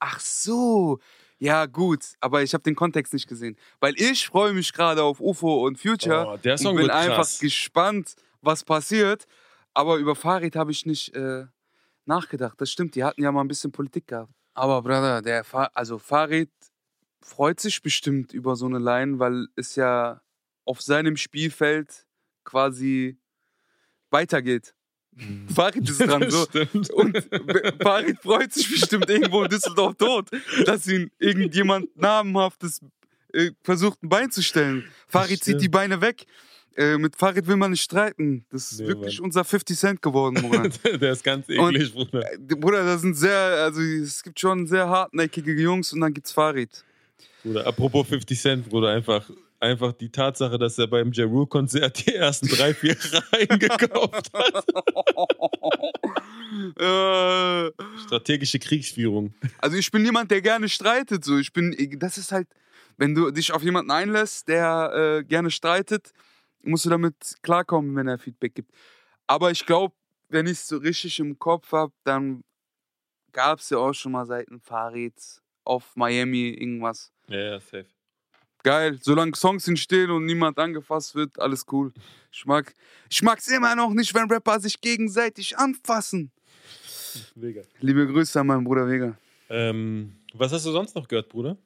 Ach 0.00 0.18
so. 0.18 0.98
Ja, 1.40 1.64
gut, 1.64 2.04
aber 2.20 2.42
ich 2.42 2.52
habe 2.52 2.62
den 2.62 2.76
Kontext 2.76 3.14
nicht 3.14 3.26
gesehen. 3.26 3.56
Weil 3.80 3.94
ich 3.96 4.26
freue 4.26 4.52
mich 4.52 4.74
gerade 4.74 5.02
auf 5.02 5.20
UFO 5.20 5.66
und 5.66 5.78
Future. 5.78 6.34
Oh, 6.34 6.36
der 6.36 6.58
Song 6.58 6.76
und 6.76 6.82
bin 6.82 6.90
einfach 6.90 7.26
gespannt, 7.40 8.14
was 8.42 8.62
passiert. 8.62 9.24
Aber 9.72 9.96
über 9.96 10.14
Farid 10.14 10.54
habe 10.54 10.70
ich 10.70 10.84
nicht 10.84 11.14
äh, 11.14 11.46
nachgedacht. 12.04 12.60
Das 12.60 12.70
stimmt, 12.70 12.94
die 12.94 13.04
hatten 13.04 13.22
ja 13.22 13.32
mal 13.32 13.40
ein 13.40 13.48
bisschen 13.48 13.72
Politik 13.72 14.08
gehabt. 14.08 14.30
Aber 14.52 14.82
Brother, 14.82 15.22
der 15.22 15.42
Fa 15.42 15.70
also 15.72 15.98
Farid 15.98 16.50
freut 17.22 17.58
sich 17.58 17.80
bestimmt 17.80 18.34
über 18.34 18.54
so 18.54 18.66
eine 18.66 18.78
Line, 18.78 19.18
weil 19.18 19.46
es 19.56 19.76
ja 19.76 20.20
auf 20.66 20.82
seinem 20.82 21.16
Spielfeld 21.16 22.06
quasi 22.44 23.18
weitergeht. 24.10 24.74
Farid 25.54 25.88
ist 25.88 26.00
dran 26.00 26.20
Das 26.22 26.32
so. 26.34 26.44
stimmt. 26.46 26.90
Und 26.90 27.28
Farid 27.82 28.18
freut 28.22 28.52
sich 28.52 28.70
bestimmt 28.70 29.08
irgendwo 29.10 29.42
in 29.42 29.48
Düsseldorf 29.50 29.94
tot, 29.96 30.28
dass 30.64 30.86
ihn 30.86 31.10
irgendjemand 31.18 31.96
namenhaftes 31.96 32.80
äh, 33.32 33.50
versucht, 33.62 34.02
ein 34.02 34.08
Bein 34.08 34.30
zu 34.30 34.42
stellen. 34.42 34.84
Farid 35.08 35.42
zieht 35.44 35.60
die 35.60 35.68
Beine 35.68 36.00
weg. 36.00 36.24
Äh, 36.76 36.98
mit 36.98 37.16
Farid 37.16 37.46
will 37.48 37.56
man 37.56 37.72
nicht 37.72 37.82
streiten. 37.82 38.44
Das 38.50 38.70
ist 38.72 38.80
Nee, 38.80 38.86
wirklich 38.86 39.18
Mann. 39.18 39.26
unser 39.26 39.44
50 39.44 39.76
Cent 39.76 40.02
geworden, 40.02 40.36
Bruder. 40.40 40.68
Der 40.98 41.12
ist 41.12 41.24
ganz 41.24 41.48
eklig, 41.48 41.92
Bruder. 41.92 42.32
Äh, 42.32 42.38
Bruder, 42.38 42.84
das 42.84 43.00
sind 43.02 43.14
sehr, 43.16 43.36
also 43.64 43.80
es 43.80 44.22
gibt 44.22 44.38
schon 44.38 44.66
sehr 44.68 44.88
hartnäckige 44.88 45.52
Jungs 45.52 45.92
und 45.92 46.00
dann 46.00 46.14
gibt's 46.14 46.30
Farid. 46.32 46.84
Bruder. 47.42 47.66
Apropos 47.66 48.06
50 48.08 48.40
Cent, 48.40 48.68
Bruder, 48.68 48.90
einfach, 48.90 49.28
einfach 49.60 49.92
die 49.92 50.10
Tatsache, 50.10 50.58
dass 50.58 50.78
er 50.78 50.86
beim 50.86 51.12
Ja 51.12 51.26
Rule-Konzert 51.26 52.06
die 52.06 52.14
ersten 52.14 52.48
drei, 52.48 52.74
vier 52.74 52.96
Reihen 53.32 53.58
gekauft 53.58 54.30
hat. 54.32 54.64
äh, 56.78 57.70
Strategische 58.04 58.58
Kriegsführung. 58.58 59.34
Also 59.58 59.76
ich 59.76 59.90
bin 59.90 60.04
jemand, 60.04 60.30
der 60.30 60.40
gerne 60.42 60.68
streitet. 60.68 61.24
So, 61.24 61.38
ich 61.38 61.52
bin, 61.52 61.76
das 61.98 62.18
ist 62.18 62.32
halt, 62.32 62.48
wenn 62.96 63.14
du 63.14 63.30
dich 63.30 63.52
auf 63.52 63.62
jemanden 63.62 63.90
einlässt, 63.90 64.48
der 64.48 65.18
äh, 65.20 65.24
gerne 65.24 65.50
streitet, 65.50 66.12
musst 66.62 66.84
du 66.86 66.90
damit 66.90 67.14
klarkommen, 67.42 67.94
wenn 67.96 68.08
er 68.08 68.18
Feedback 68.18 68.54
gibt. 68.54 68.72
Aber 69.26 69.50
ich 69.50 69.64
glaube, 69.64 69.94
wenn 70.28 70.46
ich 70.46 70.52
es 70.52 70.68
so 70.68 70.78
richtig 70.78 71.18
im 71.20 71.38
Kopf 71.38 71.72
habe, 71.72 71.92
dann 72.04 72.42
gab 73.32 73.60
es 73.60 73.70
ja 73.70 73.78
auch 73.78 73.92
schon 73.92 74.12
mal 74.12 74.26
Seiten 74.26 74.60
Farid 74.60 75.14
auf 75.64 75.94
Miami 75.96 76.48
irgendwas. 76.48 77.12
Ja, 77.28 77.38
ja, 77.38 77.60
safe. 77.60 77.86
Geil, 78.62 78.98
solange 79.00 79.34
Songs 79.36 79.66
entstehen 79.68 80.10
und 80.10 80.26
niemand 80.26 80.58
angefasst 80.58 81.14
wird, 81.14 81.38
alles 81.40 81.64
cool. 81.72 81.92
Ich 82.30 82.44
mag, 82.44 82.74
ich 83.08 83.22
mag's 83.22 83.48
immer 83.48 83.74
noch 83.74 83.90
nicht, 83.90 84.14
wenn 84.14 84.30
Rapper 84.30 84.60
sich 84.60 84.80
gegenseitig 84.80 85.56
anfassen. 85.56 86.30
Mega. 87.34 87.62
Liebe 87.80 88.06
Grüße 88.06 88.38
an 88.38 88.46
meinen 88.46 88.64
Bruder 88.64 88.86
Vega. 88.86 89.18
Ähm, 89.48 90.16
was 90.34 90.52
hast 90.52 90.66
du 90.66 90.70
sonst 90.70 90.94
noch 90.94 91.08
gehört, 91.08 91.28
Bruder? 91.28 91.56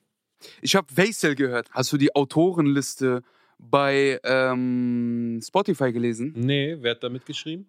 Ich 0.62 0.76
habe 0.76 0.86
Vaisel 0.94 1.34
gehört. 1.34 1.68
Hast 1.72 1.92
du 1.92 1.96
die 1.96 2.14
Autorenliste 2.14 3.22
bei 3.58 4.20
ähm, 4.24 5.40
Spotify 5.42 5.92
gelesen? 5.92 6.32
Nee, 6.36 6.76
wer 6.80 6.92
hat 6.92 7.02
da 7.02 7.08
mitgeschrieben? 7.08 7.68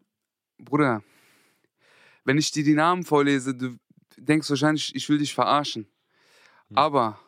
Bruder, 0.58 1.04
wenn 2.24 2.38
ich 2.38 2.52
dir 2.52 2.64
die 2.64 2.74
Namen 2.74 3.04
vorlese, 3.04 3.56
du 3.56 3.78
denkst 4.18 4.50
wahrscheinlich, 4.50 4.96
ich 4.96 5.10
will 5.10 5.18
dich 5.18 5.34
verarschen. 5.34 5.88
Hm. 6.70 6.78
Aber 6.78 7.20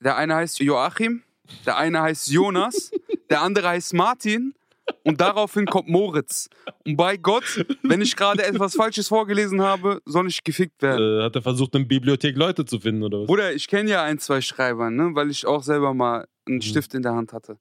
der 0.00 0.16
eine 0.16 0.34
heißt 0.34 0.60
Joachim, 0.60 1.22
der 1.66 1.76
eine 1.76 2.02
heißt 2.02 2.28
Jonas, 2.28 2.90
der 3.30 3.42
andere 3.42 3.68
heißt 3.68 3.94
Martin 3.94 4.54
und 5.04 5.20
daraufhin 5.20 5.66
kommt 5.66 5.88
Moritz. 5.88 6.48
Und 6.86 6.96
bei 6.96 7.16
Gott, 7.16 7.64
wenn 7.82 8.00
ich 8.00 8.16
gerade 8.16 8.44
etwas 8.44 8.74
Falsches 8.74 9.08
vorgelesen 9.08 9.60
habe, 9.60 10.00
soll 10.06 10.28
ich 10.28 10.42
gefickt 10.42 10.80
werden. 10.82 11.20
Äh, 11.20 11.24
hat 11.24 11.36
er 11.36 11.42
versucht, 11.42 11.74
in 11.74 11.82
der 11.82 11.88
Bibliothek 11.88 12.36
Leute 12.36 12.64
zu 12.64 12.80
finden, 12.80 13.02
oder 13.02 13.20
was? 13.20 13.26
Bruder, 13.26 13.52
ich 13.52 13.68
kenne 13.68 13.90
ja 13.90 14.02
ein, 14.02 14.18
zwei 14.18 14.40
Schreiber, 14.40 14.90
ne? 14.90 15.10
weil 15.14 15.30
ich 15.30 15.46
auch 15.46 15.62
selber 15.62 15.94
mal 15.94 16.26
einen 16.46 16.56
Mhm. 16.56 16.62
Stift 16.62 16.94
in 16.94 17.02
der 17.02 17.14
Hand 17.14 17.32
hatte. 17.32 17.58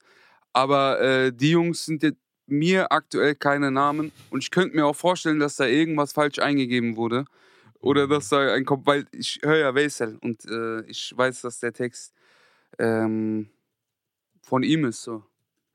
Aber 0.54 1.00
äh, 1.02 1.32
die 1.34 1.52
Jungs 1.52 1.86
sind 1.86 2.04
jetzt 2.04 2.20
mir 2.50 2.92
aktuell 2.94 3.36
keine 3.36 3.72
Namen 3.72 4.14
und 4.30 4.42
ich 4.42 4.52
könnte 4.52 4.76
mir 4.76 4.86
auch 4.86 4.96
vorstellen, 4.96 5.40
dass 5.40 5.58
da 5.58 5.66
irgendwas 5.66 6.14
falsch 6.14 6.40
eingegeben 6.40 6.96
wurde. 6.96 7.26
Oder 7.82 8.08
dass 8.08 8.30
da 8.30 8.54
ein 8.54 8.64
Kom 8.66 8.82
weil 8.86 9.06
ich 9.12 9.40
höre 9.44 9.58
ja 9.58 9.76
Wesel 9.76 10.18
und 10.22 10.46
äh, 10.46 10.82
ich 10.90 11.14
weiß, 11.16 11.42
dass 11.42 11.60
der 11.60 11.74
Text 11.74 12.14
ähm, 12.80 13.50
von 14.42 14.64
ihm 14.64 14.86
ist. 14.86 15.04
So. 15.04 15.24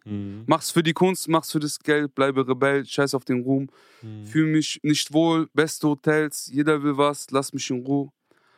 Mhm. 0.05 0.45
Mach's 0.47 0.71
für 0.71 0.83
die 0.83 0.93
Kunst, 0.93 1.29
mach's 1.29 1.53
für 1.53 1.61
das 1.61 1.79
Geld, 1.79 2.15
bleibe 2.15 2.47
Rebell, 2.47 2.85
scheiß 2.85 3.15
auf 3.15 3.25
den 3.25 3.43
Ruhm. 3.43 3.69
Mhm. 4.03 4.25
Fühl 4.27 4.47
mich 4.47 4.81
nicht 4.83 5.13
wohl, 5.13 5.49
beste 5.55 5.89
Hotels, 5.89 6.49
jeder 6.53 6.83
will 6.83 6.97
was, 6.97 7.31
lass 7.31 7.53
mich 7.53 7.69
in 7.71 7.85
Ruhe. 7.85 8.11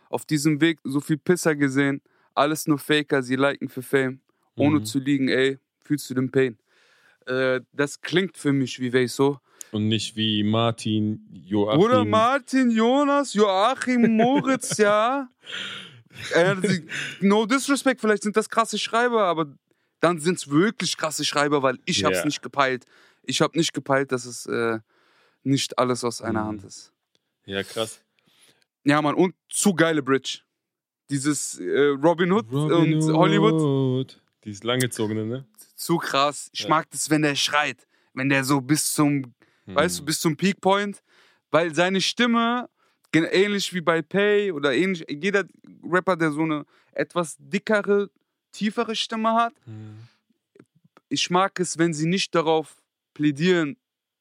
Auf 0.08 0.24
diesem 0.24 0.60
Weg 0.60 0.78
so 0.84 1.00
viel 1.00 1.18
Pisser 1.18 1.54
gesehen, 1.56 2.00
alles 2.34 2.66
nur 2.66 2.78
Faker, 2.78 3.22
sie 3.22 3.36
liken 3.36 3.68
für 3.68 3.82
Fame. 3.82 4.20
Ohne 4.56 4.78
Mhm. 4.80 4.84
zu 4.84 4.98
liegen, 5.00 5.28
ey, 5.28 5.58
fühlst 5.82 6.08
du 6.10 6.14
den 6.14 6.30
Pain. 6.30 6.56
Äh, 7.26 7.60
das 7.72 8.00
klingt 8.00 8.36
für 8.36 8.52
mich 8.52 8.78
wie 8.80 8.92
Weiso. 8.92 9.40
Und 9.72 9.88
nicht 9.88 10.14
wie 10.14 10.44
Martin, 10.44 11.26
Joachim. 11.32 11.80
Bruder 11.80 12.04
Martin, 12.04 12.70
Jonas, 12.70 13.34
Joachim, 13.34 14.16
Moritz, 14.16 14.78
ja. 14.78 15.28
No 17.20 17.46
disrespect, 17.46 18.00
vielleicht 18.00 18.22
sind 18.22 18.36
das 18.36 18.48
krasse 18.48 18.78
Schreiber, 18.78 19.24
aber 19.24 19.46
dann 20.00 20.18
sind 20.20 20.38
es 20.38 20.48
wirklich 20.50 20.96
krasse 20.96 21.24
Schreiber, 21.24 21.62
weil 21.62 21.78
ich 21.84 22.04
hab's 22.04 22.18
Ja. 22.18 22.24
nicht 22.24 22.42
gepeilt. 22.42 22.86
Ich 23.22 23.40
hab 23.40 23.54
nicht 23.56 23.72
gepeilt, 23.72 24.12
dass 24.12 24.26
es 24.26 24.46
äh, 24.46 24.78
nicht 25.42 25.78
alles 25.78 26.04
aus 26.04 26.20
einer 26.22 26.42
Mhm. 26.42 26.48
Hand 26.48 26.64
ist. 26.64 26.92
Ja, 27.46 27.62
krass. 27.62 28.00
Ja, 28.84 29.00
Mann, 29.00 29.14
und 29.14 29.34
zu 29.48 29.74
geile 29.74 30.02
Bridge. 30.02 30.40
Dieses 31.10 31.58
äh, 31.58 31.88
Robin 32.02 32.32
Hood 32.32 32.50
und 32.52 33.02
Hollywood, 33.12 33.54
Hood. 33.60 34.20
Dieses 34.44 34.62
langgezogene, 34.62 35.24
ne? 35.24 35.46
zu 35.74 35.96
krass. 35.98 36.48
Ich 36.52 36.60
Ja. 36.60 36.68
mag 36.68 36.90
das, 36.90 37.10
wenn 37.10 37.22
der 37.22 37.34
schreit. 37.34 37.86
Wenn 38.14 38.28
der 38.28 38.44
so 38.44 38.60
bis 38.60 38.92
zum, 38.92 39.34
weißt 39.66 39.98
du, 39.98 40.02
Mhm. 40.02 40.06
bis 40.06 40.20
zum 40.20 40.36
Peak 40.36 40.60
Point. 40.60 41.02
Weil 41.50 41.74
seine 41.74 42.00
Stimme, 42.00 42.68
ähnlich 43.22 43.72
wie 43.72 43.80
bei 43.80 44.02
Pay 44.02 44.50
oder 44.52 44.74
ähnlich, 44.74 45.04
jeder 45.08 45.44
Rapper, 45.88 46.16
der 46.16 46.30
so 46.32 46.42
eine 46.42 46.64
etwas 46.92 47.36
dickere, 47.38 48.10
tiefere 48.52 48.94
Stimme 48.96 49.34
hat, 49.34 49.54
Mhm. 49.66 49.98
ich 51.08 51.30
mag 51.30 51.58
es, 51.60 51.78
wenn 51.78 51.92
sie 51.92 52.06
nicht 52.06 52.34
darauf 52.34 52.76
plädieren, 53.14 53.76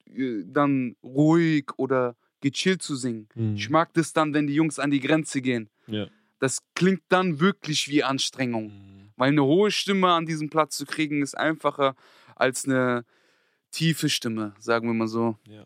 äh, 0.07 0.43
dann 0.45 0.95
ruhig 1.03 1.65
oder 1.77 2.15
gechillt 2.41 2.81
zu 2.81 2.95
singen. 2.95 3.27
Mhm. 3.35 3.55
Ich 3.55 3.69
mag 3.69 3.93
das 3.93 4.13
dann, 4.13 4.33
wenn 4.33 4.47
die 4.47 4.53
Jungs 4.55 4.77
an 4.79 4.91
die 4.91 4.99
Grenze 4.99 5.41
gehen. 5.41 5.69
Ja. 5.87 6.07
Das 6.39 6.59
klingt 6.75 7.01
dann 7.09 7.39
wirklich 7.39 7.87
wie 7.87 8.03
Anstrengung. 8.03 8.67
Mhm. 8.67 9.09
Weil 9.15 9.29
eine 9.29 9.43
hohe 9.43 9.71
Stimme 9.71 10.11
an 10.11 10.25
diesem 10.25 10.49
Platz 10.49 10.75
zu 10.77 10.85
kriegen, 10.85 11.21
ist 11.21 11.37
einfacher 11.37 11.95
als 12.35 12.65
eine 12.65 13.05
tiefe 13.71 14.09
Stimme, 14.09 14.53
sagen 14.59 14.87
wir 14.87 14.93
mal 14.93 15.07
so. 15.07 15.37
Ja. 15.47 15.65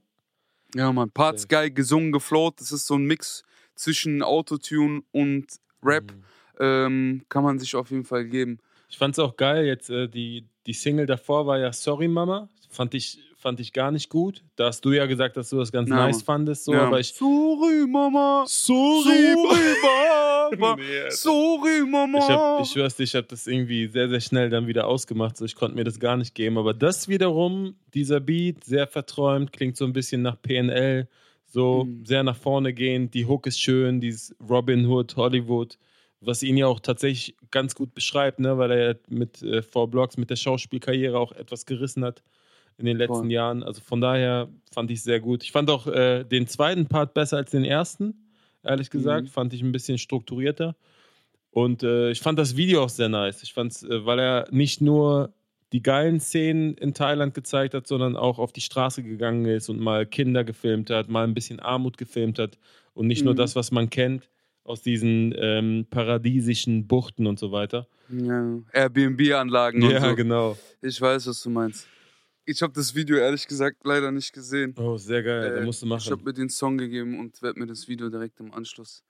Ja, 0.75 0.91
man, 0.91 1.09
Parts 1.11 1.47
geil, 1.47 1.71
gesungen, 1.71 2.11
geflowt. 2.11 2.59
Das 2.59 2.71
ist 2.71 2.87
so 2.87 2.95
ein 2.95 3.05
Mix 3.05 3.43
zwischen 3.75 4.21
Autotune 4.21 5.01
und 5.11 5.45
Rap. 5.83 6.11
Mhm. 6.11 6.23
Ähm, 6.59 7.25
kann 7.29 7.43
man 7.43 7.59
sich 7.59 7.75
auf 7.75 7.91
jeden 7.91 8.03
Fall 8.03 8.25
geben. 8.25 8.59
Ich 8.89 8.97
fand's 8.97 9.19
auch 9.19 9.35
geil, 9.35 9.65
jetzt 9.65 9.89
äh, 9.89 10.07
die, 10.07 10.45
die 10.65 10.73
Single 10.73 11.05
davor 11.05 11.45
war 11.45 11.59
ja 11.59 11.71
Sorry 11.71 12.07
Mama. 12.07 12.49
Fand 12.69 12.93
ich, 12.93 13.19
fand 13.37 13.59
ich 13.59 13.71
gar 13.71 13.91
nicht 13.91 14.09
gut. 14.09 14.43
Da 14.55 14.65
hast 14.65 14.83
du 14.83 14.91
ja 14.91 15.05
gesagt, 15.05 15.37
dass 15.37 15.49
du 15.49 15.57
das 15.57 15.71
ganz 15.71 15.89
Ja, 15.89 15.95
nice 15.95 16.21
fandest, 16.23 16.65
so, 16.65 16.73
ja. 16.73 16.87
aber 16.87 16.99
ich. 16.99 17.13
Sorry, 17.13 17.85
Mama. 17.87 18.43
Sorry, 18.47 19.35
Mama. 19.35 20.75
Nee. 20.77 21.09
Sorry, 21.09 21.81
Mama. 21.85 22.19
Ich, 22.19 22.29
hab, 22.29 22.61
ich 22.61 22.69
schwör's 22.71 22.95
dir, 22.95 23.03
ich 23.03 23.15
habe 23.15 23.27
das 23.27 23.47
irgendwie 23.47 23.87
sehr, 23.87 24.07
sehr 24.07 24.21
schnell 24.21 24.49
dann 24.49 24.65
wieder 24.65 24.87
ausgemacht. 24.87 25.35
So, 25.35 25.43
ich 25.43 25.55
konnte 25.55 25.75
mir 25.75 25.83
das 25.83 25.99
gar 25.99 26.15
nicht 26.15 26.33
geben. 26.35 26.57
Aber 26.57 26.73
das 26.73 27.09
wiederum, 27.09 27.75
dieser 27.93 28.21
Beat, 28.21 28.63
sehr 28.63 28.87
verträumt, 28.87 29.51
klingt 29.51 29.75
so 29.75 29.83
ein 29.83 29.91
bisschen 29.91 30.21
nach 30.21 30.41
PNL, 30.41 31.09
so 31.47 31.83
Mhm. 31.83 32.05
sehr 32.05 32.23
nach 32.23 32.37
vorne 32.37 32.73
gehend. 32.73 33.13
Die 33.13 33.25
Hook 33.25 33.45
ist 33.45 33.59
schön, 33.59 33.99
dieses 33.99 34.35
Robin 34.49 34.85
Hood, 34.87 35.17
Hollywood, 35.17 35.77
was 36.21 36.43
ihn 36.43 36.55
ja 36.55 36.67
auch 36.67 36.79
tatsächlich 36.79 37.35
ganz 37.51 37.75
gut 37.75 37.93
beschreibt, 37.93 38.39
ne? 38.39 38.57
weil 38.57 38.71
er 38.71 38.87
ja 38.91 38.95
mit 39.09 39.41
äh, 39.43 39.61
Four 39.61 39.89
Blocks, 39.89 40.15
mit 40.15 40.29
der 40.29 40.37
Schauspielkarriere 40.37 41.19
auch 41.19 41.33
etwas 41.33 41.65
gerissen 41.65 42.05
hat 42.05 42.23
in 42.77 42.85
den 42.85 42.97
letzten 42.97 43.13
Voll. 43.15 43.31
Jahren. 43.31 43.63
Also 43.63 43.81
von 43.81 44.01
daher 44.01 44.49
fand 44.71 44.91
ich 44.91 45.01
sehr 45.03 45.19
gut. 45.19 45.43
Ich 45.43 45.51
fand 45.51 45.69
auch 45.69 45.87
äh, 45.87 46.23
den 46.23 46.47
zweiten 46.47 46.85
Part 46.87 47.13
besser 47.13 47.37
als 47.37 47.51
den 47.51 47.63
ersten, 47.65 48.13
ehrlich 48.63 48.89
gesagt. 48.89 49.23
Mhm. 49.25 49.29
Fand 49.31 49.53
ich 49.53 49.61
ein 49.61 49.71
bisschen 49.71 49.97
strukturierter. 49.97 50.75
Und 51.51 51.81
äh, 51.81 52.11
ich 52.11 52.19
fand 52.19 52.37
das 52.37 52.55
Video 52.55 52.83
auch 52.83 52.89
sehr 52.89 53.09
nice. 53.09 53.41
Ich 53.41 53.53
fand's, 53.53 53.81
äh, 53.83 54.05
weil 54.05 54.19
er 54.19 54.47
nicht 54.51 54.79
nur 54.81 55.33
die 55.73 55.81
geilen 55.81 56.19
Szenen 56.19 56.75
in 56.75 56.93
Thailand 56.93 57.33
gezeigt 57.33 57.73
hat, 57.73 57.87
sondern 57.87 58.15
auch 58.15 58.37
auf 58.39 58.53
die 58.53 58.61
Straße 58.61 59.03
gegangen 59.03 59.45
ist 59.45 59.67
und 59.69 59.79
mal 59.79 60.05
Kinder 60.05 60.43
gefilmt 60.43 60.89
hat, 60.91 61.09
mal 61.09 61.25
ein 61.25 61.33
bisschen 61.33 61.59
Armut 61.59 61.97
gefilmt 61.97 62.39
hat 62.39 62.57
und 62.93 63.07
nicht 63.07 63.25
nur 63.25 63.33
Mhm. 63.33 63.37
das, 63.37 63.55
was 63.55 63.71
man 63.71 63.89
kennt 63.89 64.29
aus 64.63 64.81
diesen 64.81 65.33
ähm, 65.37 65.85
paradiesischen 65.89 66.87
Buchten 66.87 67.25
und 67.27 67.39
so 67.39 67.51
weiter. 67.51 67.87
Ja, 68.09 68.59
Airbnb-Anlagen 68.73 69.83
und 69.83 69.99
so. 69.99 70.15
genau. 70.15 70.57
Ich 70.81 71.01
weiß, 71.01 71.27
was 71.27 71.41
du 71.41 71.49
meinst. 71.49 71.87
Ich 72.49 72.61
habe 72.61 72.71
das 72.71 72.95
Video 72.95 73.17
ehrlich 73.17 73.45
gesagt 73.45 73.75
leider 73.83 74.09
nicht 74.09 74.31
gesehen. 74.31 74.73
Oh, 74.79 74.95
sehr 74.95 75.21
geil. 75.21 75.53
da 75.53 75.61
Äh, 75.61 75.65
musst 75.65 75.81
du 75.81 75.85
Ich 75.85 75.89
machen. 75.89 76.11
habe 76.11 76.23
mir 76.23 76.31
den 76.33 76.47
Song 76.49 76.77
gegeben 76.77 77.19
und 77.19 77.41
werde 77.41 77.59
mir 77.59 77.65
das 77.67 77.89
Video 77.89 78.07
direkt 78.09 78.39
im 78.39 78.53
Anschluss 78.53 79.03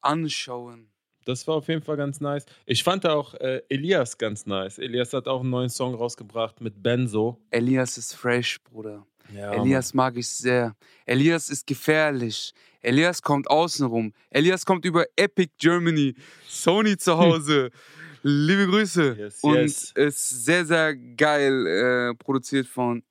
anschauen. 0.00 0.90
Das 1.24 1.46
war 1.46 1.54
auf 1.56 1.68
jeden 1.68 1.82
Fall 1.82 1.96
ganz 1.96 2.20
nice. 2.20 2.46
Ich 2.66 2.82
fand 2.82 3.06
auch 3.06 3.34
äh, 3.34 3.62
Elias 3.68 4.18
ganz 4.18 4.44
nice. 4.46 4.78
Elias 4.78 5.12
hat 5.12 5.28
auch 5.28 5.42
einen 5.42 5.50
neuen 5.50 5.68
Song 5.68 5.94
rausgebracht 5.94 6.60
mit 6.60 6.82
Benzo. 6.82 7.38
Elias 7.50 7.96
ist 7.96 8.14
fresh, 8.14 8.58
Bruder. 8.64 9.06
Ja, 9.32 9.52
Elias 9.52 9.94
mag 9.94 10.16
ich 10.16 10.26
sehr. 10.26 10.74
Elias 11.04 11.50
ist 11.50 11.64
gefährlich. 11.66 12.52
Elias 12.80 13.22
kommt 13.22 13.48
außenrum. 13.50 14.12
Elias 14.30 14.64
kommt 14.64 14.84
über 14.84 15.04
Epic 15.16 15.52
Germany. 15.58 16.14
Sony 16.48 16.96
zu 16.96 17.16
Hause. 17.18 17.70
Liebe 18.22 18.66
Grüße. 18.66 19.16
Yes, 19.18 19.38
Und 19.42 19.56
yes. 19.56 19.92
ist 19.94 20.44
sehr, 20.44 20.64
sehr 20.64 20.96
geil 20.96 21.66
äh, 21.66 22.14
produziert 22.14 22.66
von 22.66 23.02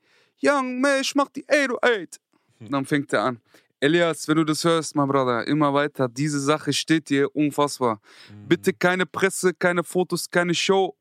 Young 0.41 0.83
ich 1.01 1.15
mach 1.15 1.29
die 1.29 1.45
808. 1.49 2.19
Hm. 2.59 2.69
Dann 2.69 2.85
fängt 2.85 3.13
er 3.13 3.23
an. 3.23 3.41
Elias, 3.79 4.27
wenn 4.27 4.37
du 4.37 4.43
das 4.43 4.63
hörst, 4.63 4.95
mein 4.95 5.07
Bruder, 5.07 5.45
immer 5.47 5.73
weiter. 5.73 6.07
Diese 6.07 6.39
Sache 6.39 6.73
steht 6.73 7.09
dir 7.09 7.35
unfassbar. 7.35 8.01
Mhm. 8.29 8.47
Bitte 8.47 8.73
keine 8.73 9.05
Presse, 9.05 9.53
keine 9.53 9.83
Fotos, 9.83 10.29
keine 10.29 10.55
Show. 10.55 10.95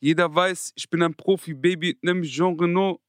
Jeder 0.00 0.34
weiß, 0.34 0.72
ich 0.74 0.90
bin 0.90 1.02
ein 1.02 1.14
Profi, 1.14 1.54
Baby, 1.54 1.96
nimm 2.02 2.22
Jean 2.22 2.58
Renault. 2.58 3.00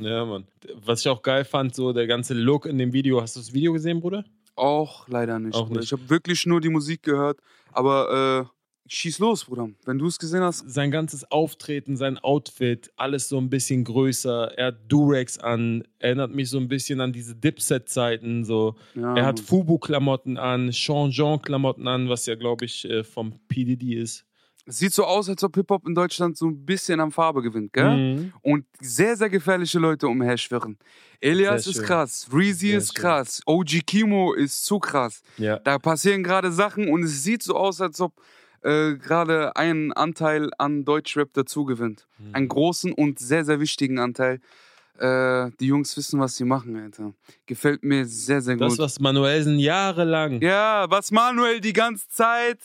Ja, 0.00 0.24
Mann. 0.24 0.46
Was 0.84 1.00
ich 1.00 1.08
auch 1.08 1.22
geil 1.22 1.44
fand, 1.44 1.74
so 1.74 1.92
der 1.92 2.06
ganze 2.06 2.34
Look 2.34 2.66
in 2.66 2.78
dem 2.78 2.92
Video. 2.92 3.20
Hast 3.20 3.36
du 3.36 3.40
das 3.40 3.52
Video 3.52 3.72
gesehen, 3.72 4.00
Bruder? 4.00 4.24
Auch 4.56 5.06
leider 5.08 5.38
nicht. 5.38 5.54
Auch 5.54 5.68
nicht. 5.68 5.84
Ich 5.84 5.92
habe 5.92 6.08
wirklich 6.08 6.44
nur 6.46 6.60
die 6.60 6.68
Musik 6.68 7.02
gehört. 7.02 7.38
Aber 7.72 8.48
äh, 8.50 8.55
schieß 8.88 9.18
los, 9.18 9.44
Bruder. 9.44 9.68
Wenn 9.84 9.98
du 9.98 10.06
es 10.06 10.18
gesehen 10.18 10.42
hast. 10.42 10.68
Sein 10.70 10.90
ganzes 10.90 11.30
Auftreten, 11.30 11.96
sein 11.96 12.18
Outfit, 12.18 12.90
alles 12.96 13.28
so 13.28 13.38
ein 13.38 13.50
bisschen 13.50 13.84
größer. 13.84 14.52
Er 14.56 14.66
hat 14.66 14.76
Durex 14.88 15.38
an, 15.38 15.84
erinnert 15.98 16.34
mich 16.34 16.50
so 16.50 16.58
ein 16.58 16.68
bisschen 16.68 17.00
an 17.00 17.12
diese 17.12 17.34
Dipset-Zeiten. 17.34 18.44
So. 18.44 18.76
Ja, 18.94 19.16
Er 19.16 19.26
hat. 19.26 19.40
Fubu-Klamotten 19.40 20.36
an, 20.38 20.70
Jean-Jean-Klamotten 20.70 21.86
an, 21.88 22.08
was 22.08 22.26
ja, 22.26 22.34
glaube 22.34 22.64
ich, 22.64 22.84
äh, 22.88 23.04
vom 23.04 23.38
PDD 23.48 23.94
ist. 23.94 24.24
Es 24.68 24.78
sieht 24.78 24.92
so 24.92 25.04
aus, 25.04 25.28
als 25.28 25.44
ob 25.44 25.54
Hip-Hop 25.54 25.86
in 25.86 25.94
Deutschland 25.94 26.36
so 26.36 26.46
ein 26.48 26.64
bisschen 26.66 26.98
an 26.98 27.12
Farbe 27.12 27.40
gewinnt, 27.40 27.72
gell? 27.72 27.96
Mhm. 28.16 28.32
Und 28.42 28.64
sehr, 28.80 29.16
sehr 29.16 29.30
gefährliche 29.30 29.78
Leute 29.78 30.08
umherschwirren. 30.08 30.76
Elias 31.20 31.68
ist 31.68 31.84
krass, 31.84 32.26
Reezy 32.32 32.72
ist 32.72 32.92
schön. 32.96 33.02
krass, 33.02 33.40
OG 33.46 33.86
Kimo 33.86 34.32
ist 34.34 34.64
zu 34.64 34.80
krass. 34.80 35.22
Ja. 35.38 35.60
Da 35.60 35.78
passieren 35.78 36.24
gerade 36.24 36.50
Sachen 36.50 36.88
und 36.88 37.04
es 37.04 37.22
sieht 37.22 37.44
so 37.44 37.54
aus, 37.54 37.80
als 37.80 38.00
ob 38.00 38.20
äh, 38.62 38.94
gerade 38.94 39.54
ein 39.56 39.92
Anteil 39.92 40.50
an 40.58 40.84
Deutschrap 40.84 41.32
dazu 41.34 41.64
gewinnt. 41.64 42.06
Mhm. 42.18 42.34
Einen 42.34 42.48
großen 42.48 42.92
und 42.92 43.18
sehr, 43.18 43.44
sehr 43.44 43.60
wichtigen 43.60 43.98
Anteil. 43.98 44.40
Äh, 44.98 45.50
die 45.60 45.66
Jungs 45.66 45.94
wissen, 45.96 46.18
was 46.20 46.36
sie 46.36 46.44
machen, 46.44 46.74
Alter. 46.76 47.12
Gefällt 47.44 47.82
mir 47.84 48.06
sehr, 48.06 48.40
sehr 48.40 48.56
Das, 48.56 48.70
gut. 48.72 48.78
was 48.78 48.98
Manuelsen 48.98 49.58
jahrelang. 49.58 50.40
Ja, 50.40 50.86
was 50.88 51.10
Manuel 51.10 51.60
die 51.60 51.74
ganze 51.74 52.08
Zeit 52.08 52.58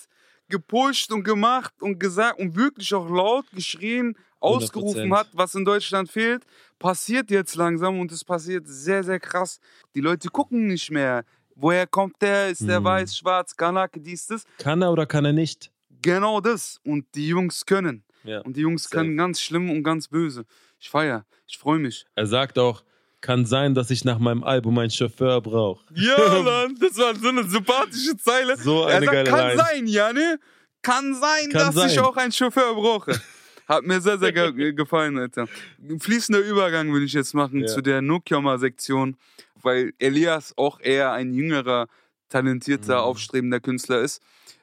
gepusht 0.47 1.11
und 1.11 1.23
gemacht 1.23 1.73
und 1.81 1.99
gesagt 1.99 2.39
und 2.39 2.55
wirklich 2.55 2.93
auch 2.93 3.09
laut 3.09 3.45
geschrien, 3.53 4.15
ausgerufen 4.39 5.11
100%. 5.11 5.17
hat, 5.17 5.27
was 5.33 5.55
in 5.55 5.65
Deutschland 5.65 6.09
fehlt, 6.09 6.43
passiert 6.79 7.29
jetzt 7.31 7.55
langsam 7.55 7.99
und 7.99 8.11
es 8.11 8.23
passiert 8.23 8.65
sehr, 8.67 9.03
sehr 9.03 9.19
krass. 9.19 9.59
Die 9.95 10.01
Leute 10.01 10.29
gucken 10.29 10.67
nicht 10.67 10.89
mehr. 10.89 11.23
Woher 11.55 11.85
kommt 11.85 12.21
der? 12.21 12.49
Ist 12.49 12.67
der 12.67 12.79
Mhm. 12.79 12.85
weiß, 12.85 13.15
schwarz, 13.17 13.55
Kanake, 13.55 13.99
dies, 13.99 14.25
das? 14.27 14.45
Kann 14.57 14.81
er 14.81 14.91
oder 14.91 15.05
kann 15.05 15.25
er 15.25 15.33
nicht? 15.33 15.69
Genau 16.01 16.41
das. 16.41 16.79
Und 16.83 17.05
die 17.15 17.27
Jungs 17.27 17.65
können. 17.65 18.03
Ja. 18.23 18.41
Und 18.41 18.55
die 18.57 18.61
Jungs 18.61 18.83
Safe. 18.83 18.95
können 18.97 19.17
ganz 19.17 19.41
schlimm 19.41 19.69
und 19.69 19.83
ganz 19.83 20.07
böse. 20.07 20.45
Ich 20.79 20.89
feier. 20.89 21.25
Ich 21.47 21.57
freue 21.57 21.79
mich. 21.79 22.05
Er 22.15 22.27
sagt 22.27 22.57
auch, 22.59 22.83
kann 23.19 23.45
sein, 23.45 23.75
dass 23.75 23.91
ich 23.91 24.03
nach 24.05 24.17
meinem 24.19 24.43
Album 24.43 24.77
einen 24.79 24.89
Chauffeur 24.91 25.41
brauche. 25.41 25.83
Ja, 25.95 26.41
Mann, 26.43 26.75
das 26.79 26.97
war 26.97 27.15
so 27.15 27.27
eine 27.29 27.43
sympathische 27.43 28.15
Zeile. 28.17 28.57
So 28.57 28.83
er 28.85 28.97
eine 28.97 29.05
sagt, 29.05 29.15
geile 29.15 29.29
kann 29.29 29.47
Line. 29.47 29.57
sein, 29.57 29.87
Janne. 29.87 30.39
Kann 30.81 31.13
sein, 31.13 31.49
Kann 31.51 31.73
dass 31.75 31.85
ich 31.85 31.95
sein. 31.95 32.03
auch 32.03 32.17
einen 32.17 32.31
Chauffeur 32.31 32.73
brauche. 32.73 33.19
Hat 33.67 33.83
mir 33.85 34.01
sehr, 34.01 34.17
sehr 34.17 34.31
ge 34.33 34.73
gefallen, 34.73 35.17
Alter. 35.19 35.47
Ein 35.79 35.99
fließender 35.99 36.39
Übergang 36.41 36.91
will 36.93 37.03
ich 37.03 37.13
jetzt 37.13 37.33
machen 37.35 37.61
Ja. 37.61 37.67
zu 37.67 37.81
der 37.81 38.01
Newcomer-Sektion, 38.01 39.15
weil 39.61 39.93
Elias 39.99 40.53
auch 40.57 40.79
eher 40.81 41.11
ein 41.13 41.31
jüngerer, 41.33 41.87
talentierter, 42.29 42.95
Mhm. 42.97 43.01
aufstrebender 43.03 43.59
Künstler 43.59 44.01
ist. 44.01 44.21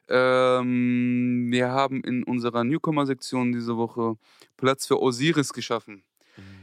Ähm, 0.09 1.49
wir 1.51 1.69
haben 1.69 2.03
in 2.03 2.23
unserer 2.25 2.65
Newcomer-Sektion 2.65 3.53
diese 3.53 3.77
Woche 3.77 4.17
Platz 4.57 4.87
für 4.87 5.01
Osiris 5.01 5.53
geschaffen. 5.53 6.05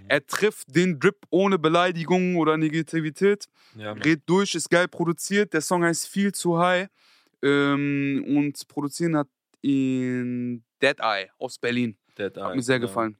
Er 0.07 0.25
trifft 0.25 0.75
den 0.75 0.99
Drip 0.99 1.17
ohne 1.29 1.57
Beleidigung 1.57 2.35
oder 2.37 2.57
Negativität 2.57 3.45
Ja. 3.75 3.93
Red 3.93 4.21
durch, 4.25 4.55
ist 4.55 4.69
geil 4.69 4.87
produziert. 4.87 5.53
Der 5.53 5.61
Song 5.61 5.83
heißt 5.83 6.07
Viel 6.07 6.31
zu 6.31 6.57
High. 6.59 6.87
Ähm, 7.41 8.23
und 8.27 8.67
produzieren 8.67 9.17
hat 9.17 9.27
ihn 9.61 10.63
Dead 10.81 10.99
Eye 10.99 11.29
aus 11.37 11.57
Berlin. 11.57 11.97
Dead 12.17 12.35
Hat 12.37 12.51
Eye, 12.51 12.55
mir 12.55 12.61
sehr 12.61 12.79
genau. 12.79 12.87
gefallen. 12.89 13.17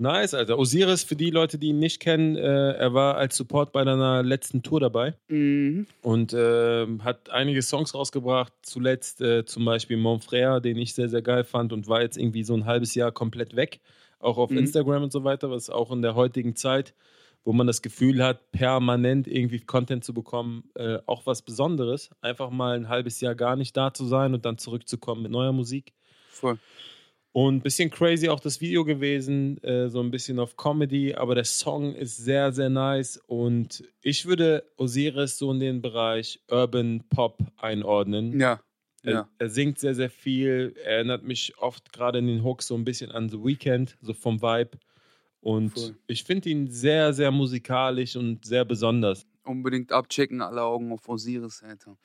Nice, 0.00 0.34
Alter. 0.34 0.58
Osiris, 0.58 1.02
für 1.02 1.16
die 1.16 1.30
Leute, 1.30 1.58
die 1.58 1.68
ihn 1.68 1.78
nicht 1.80 1.98
kennen, 2.00 2.36
äh, 2.36 2.72
er 2.72 2.94
war 2.94 3.16
als 3.16 3.36
Support 3.36 3.72
bei 3.72 3.82
deiner 3.84 4.22
letzten 4.22 4.62
Tour 4.62 4.78
dabei 4.80 5.14
Mhm. 5.28 5.86
und 6.02 6.32
ähm, 6.36 7.02
hat 7.04 7.30
einige 7.30 7.62
Songs 7.62 7.94
rausgebracht. 7.94 8.52
Zuletzt 8.62 9.20
äh, 9.20 9.44
zum 9.44 9.64
Beispiel 9.64 9.96
Mon 9.96 10.20
Frère, 10.20 10.60
den 10.60 10.76
ich 10.78 10.94
sehr, 10.94 11.08
sehr 11.08 11.22
geil 11.22 11.42
fand 11.42 11.72
und 11.72 11.88
war 11.88 12.00
jetzt 12.00 12.16
irgendwie 12.16 12.44
so 12.44 12.54
ein 12.54 12.64
halbes 12.64 12.94
Jahr 12.94 13.10
komplett 13.10 13.56
weg. 13.56 13.80
Auch 14.20 14.38
auf 14.38 14.50
Mhm. 14.50 14.58
Instagram 14.58 15.02
und 15.04 15.12
so 15.12 15.24
weiter, 15.24 15.50
was 15.50 15.68
auch 15.70 15.90
in 15.90 16.02
der 16.02 16.14
heutigen 16.14 16.54
Zeit, 16.54 16.94
wo 17.44 17.52
man 17.52 17.66
das 17.66 17.82
Gefühl 17.82 18.22
hat, 18.22 18.52
permanent 18.52 19.26
irgendwie 19.26 19.60
Content 19.60 20.04
zu 20.04 20.12
bekommen, 20.14 20.64
äh, 20.74 20.98
auch 21.06 21.24
was 21.26 21.42
Besonderes. 21.42 22.10
Einfach 22.20 22.50
mal 22.50 22.76
ein 22.76 22.88
halbes 22.88 23.20
Jahr 23.20 23.34
gar 23.34 23.56
nicht 23.56 23.76
da 23.76 23.92
zu 23.94 24.04
sein 24.06 24.34
und 24.34 24.44
dann 24.44 24.58
zurückzukommen 24.58 25.22
mit 25.22 25.32
neuer 25.32 25.52
Musik. 25.52 25.92
Voll. 26.28 26.58
Und 27.32 27.56
ein 27.56 27.60
bisschen 27.60 27.90
crazy 27.90 28.28
auch 28.28 28.40
das 28.40 28.60
Video 28.60 28.84
gewesen, 28.84 29.62
äh, 29.62 29.88
so 29.90 30.00
ein 30.00 30.10
bisschen 30.10 30.38
auf 30.38 30.56
Comedy, 30.56 31.14
aber 31.14 31.34
der 31.34 31.44
Song 31.44 31.94
ist 31.94 32.16
sehr, 32.16 32.52
sehr 32.52 32.70
nice. 32.70 33.18
Und 33.26 33.84
ich 34.02 34.26
würde 34.26 34.64
Osiris 34.76 35.38
so 35.38 35.52
in 35.52 35.60
den 35.60 35.82
Bereich 35.82 36.40
Urban 36.50 37.04
Pop 37.10 37.38
einordnen. 37.58 38.38
Ja. 38.40 38.60
Er, 39.04 39.12
Ja. 39.12 39.28
er 39.38 39.50
singt 39.50 39.78
sehr, 39.78 39.94
sehr 39.94 40.10
viel. 40.10 40.74
Er 40.84 40.96
erinnert 40.96 41.22
mich 41.22 41.56
oft 41.58 41.92
gerade 41.92 42.18
in 42.18 42.26
den 42.26 42.42
Hooks 42.42 42.66
so 42.66 42.74
ein 42.74 42.84
bisschen 42.84 43.10
an 43.12 43.28
The 43.28 43.38
Weeknd, 43.44 43.96
so 44.00 44.14
vom 44.14 44.40
Vibe. 44.42 44.78
Und 45.40 45.70
Voll. 45.70 45.94
ich 46.08 46.24
finde 46.24 46.48
ihn 46.48 46.68
sehr, 46.68 47.12
sehr 47.12 47.30
musikalisch 47.30 48.16
und 48.16 48.44
sehr 48.44 48.64
besonders. 48.64 49.24
Unbedingt 49.44 49.92
abchecken, 49.92 50.42
alle 50.42 50.62
Augen 50.62 50.90
auf 50.92 51.08
Osiris, 51.08 51.62
Alter. 51.62 51.96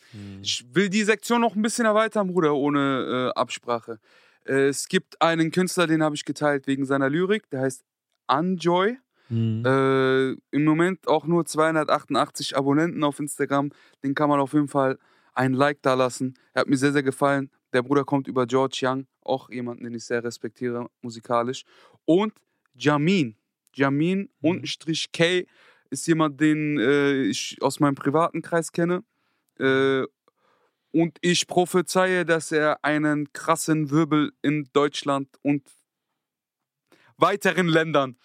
Ich 0.43 0.63
will 0.75 0.87
die 0.89 1.01
Sektion 1.03 1.41
noch 1.41 1.55
ein 1.55 1.61
bisschen 1.63 1.85
erweitern, 1.85 2.27
Bruder, 2.27 2.53
ohne 2.53 3.31
äh, 3.35 3.39
Absprache. 3.39 3.99
Es 4.45 4.87
gibt 4.87 5.21
einen 5.21 5.51
Künstler, 5.51 5.87
den 5.87 6.03
habe 6.03 6.15
ich 6.15 6.25
geteilt 6.25 6.67
wegen 6.67 6.85
seiner 6.85 7.09
Lyrik, 7.09 7.49
der 7.49 7.61
heißt 7.61 7.83
Unjoy. 8.27 8.97
Mhm. 9.29 9.63
Äh, 9.65 10.31
Im 10.51 10.63
Moment 10.65 11.07
auch 11.07 11.25
nur 11.25 11.45
288 11.45 12.57
Abonnenten 12.57 13.03
auf 13.03 13.19
Instagram. 13.19 13.71
Den 14.03 14.15
kann 14.15 14.29
man 14.29 14.39
auf 14.39 14.53
jeden 14.53 14.67
Fall 14.67 14.99
ein 15.33 15.53
Like 15.53 15.81
da 15.81 15.93
lassen. 15.93 16.35
Er 16.53 16.61
hat 16.61 16.67
mir 16.67 16.77
sehr, 16.77 16.91
sehr 16.91 17.03
gefallen. 17.03 17.49
Der 17.73 17.81
Bruder 17.81 18.03
kommt 18.03 18.27
über 18.27 18.45
George 18.45 18.79
Young, 18.83 19.07
auch 19.21 19.49
jemanden, 19.49 19.83
den 19.83 19.95
ich 19.95 20.05
sehr 20.05 20.23
respektiere, 20.23 20.87
musikalisch. 21.01 21.63
Und 22.05 22.33
Jamin. 22.75 23.35
Jamin 23.73 24.29
unterstrich 24.41 25.11
K 25.11 25.47
ist 25.89 26.07
jemand, 26.07 26.39
den 26.39 26.77
äh, 26.79 27.23
ich 27.23 27.57
aus 27.61 27.79
meinem 27.79 27.95
privaten 27.95 28.41
Kreis 28.41 28.71
kenne. 28.71 29.03
Äh, 29.59 30.03
und 30.93 31.17
ich 31.21 31.47
prophezeie, 31.47 32.23
dass 32.23 32.51
er 32.51 32.83
einen 32.85 33.33
krassen 33.33 33.89
Wirbel 33.89 34.31
in 34.41 34.69
Deutschland 34.73 35.27
und 35.41 35.63
weiteren 37.17 37.67
Ländern 37.67 38.15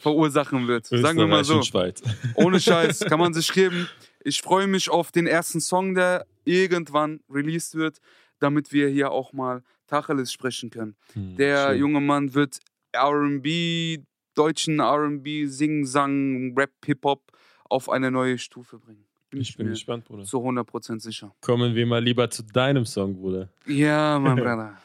verursachen 0.00 0.66
wird. 0.66 0.86
Sagen 0.86 1.18
wir 1.18 1.26
mal 1.26 1.44
so. 1.44 1.62
Ohne 2.34 2.60
Scheiß, 2.60 3.00
kann 3.00 3.20
man 3.20 3.32
sich 3.32 3.52
geben. 3.52 3.88
Ich 4.22 4.42
freue 4.42 4.66
mich 4.66 4.90
auf 4.90 5.12
den 5.12 5.26
ersten 5.26 5.60
Song, 5.60 5.94
der 5.94 6.26
irgendwann 6.44 7.20
released 7.30 7.74
wird, 7.74 7.98
damit 8.38 8.72
wir 8.72 8.88
hier 8.88 9.12
auch 9.12 9.32
mal 9.32 9.62
Tacheles 9.86 10.32
sprechen 10.32 10.70
können. 10.70 10.96
Hm, 11.12 11.36
Der 11.36 11.68
schön. 11.70 11.78
junge 11.78 12.00
Mann 12.00 12.34
wird 12.34 12.58
RB, 12.96 14.02
deutschen 14.34 14.80
RB, 14.80 15.46
Sing, 15.46 15.84
Sang, 15.84 16.54
Rap, 16.56 16.72
Hip-Hop 16.84 17.30
auf 17.68 17.88
eine 17.88 18.10
neue 18.10 18.38
Stufe 18.38 18.78
bringen. 18.78 19.06
Bin 19.30 19.40
Ich 19.40 19.56
bin 19.56 19.66
mir 19.66 19.72
gespannt, 19.72 20.04
Bruder. 20.04 20.24
zu 20.24 20.38
100% 20.38 21.00
sicher. 21.00 21.32
Kommen 21.40 21.74
wir 21.74 21.86
mal 21.86 22.02
lieber 22.02 22.28
zu 22.30 22.42
deinem 22.42 22.84
Song, 22.84 23.14
Bruder. 23.14 23.48
Ja, 23.66 24.18
mein 24.18 24.36
Bruder. 24.36 24.76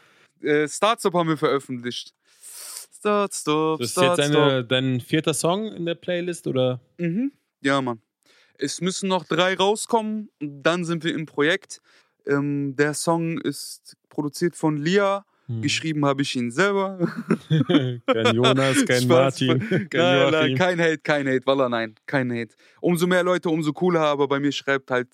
Äh, 0.41 0.67
Startstop 0.67 1.13
haben 1.15 1.29
wir 1.29 1.37
veröffentlicht. 1.37 2.13
Start, 2.93 3.33
stop, 3.33 3.79
Das 3.79 3.87
ist 3.87 3.91
start, 3.93 4.17
jetzt 4.19 4.29
stop. 4.29 4.41
eine, 4.41 4.63
dein 4.65 4.99
vierter 5.01 5.33
Song 5.33 5.67
in 5.73 5.85
der 5.85 5.95
Playlist 5.95 6.47
oder? 6.47 6.79
Mhm. 6.97 7.31
Ja, 7.61 7.81
Mann. 7.81 8.01
Es 8.57 8.81
müssen 8.81 9.09
noch 9.09 9.25
drei 9.25 9.55
rauskommen, 9.55 10.29
und 10.39 10.63
dann 10.63 10.85
sind 10.85 11.03
wir 11.03 11.13
im 11.13 11.25
Projekt. 11.25 11.81
Ähm, 12.27 12.75
der 12.75 12.93
Song 12.93 13.39
ist 13.39 13.97
produziert 14.09 14.55
von 14.55 14.77
Lia. 14.77 15.25
Hm. 15.47 15.61
Geschrieben 15.61 16.05
habe 16.05 16.21
ich 16.23 16.35
ihn 16.35 16.49
selber. 16.51 16.97
kein 18.07 18.35
Jonas, 18.35 18.83
kein 18.85 19.01
Spaß. 19.03 19.07
Martin, 19.07 19.59
kein 19.89 20.01
nein, 20.01 20.31
nein, 20.31 20.55
kein 20.55 20.79
Hate, 20.79 20.97
kein 20.99 21.27
Hate. 21.27 21.45
Wallah, 21.45 21.69
nein, 21.69 21.95
kein 22.05 22.31
Hate. 22.31 22.55
Umso 22.81 23.05
mehr 23.07 23.23
Leute, 23.23 23.49
umso 23.49 23.71
cooler, 23.73 24.01
aber 24.01 24.27
bei 24.27 24.39
mir 24.39 24.51
schreibt 24.51 24.89
halt 24.91 25.07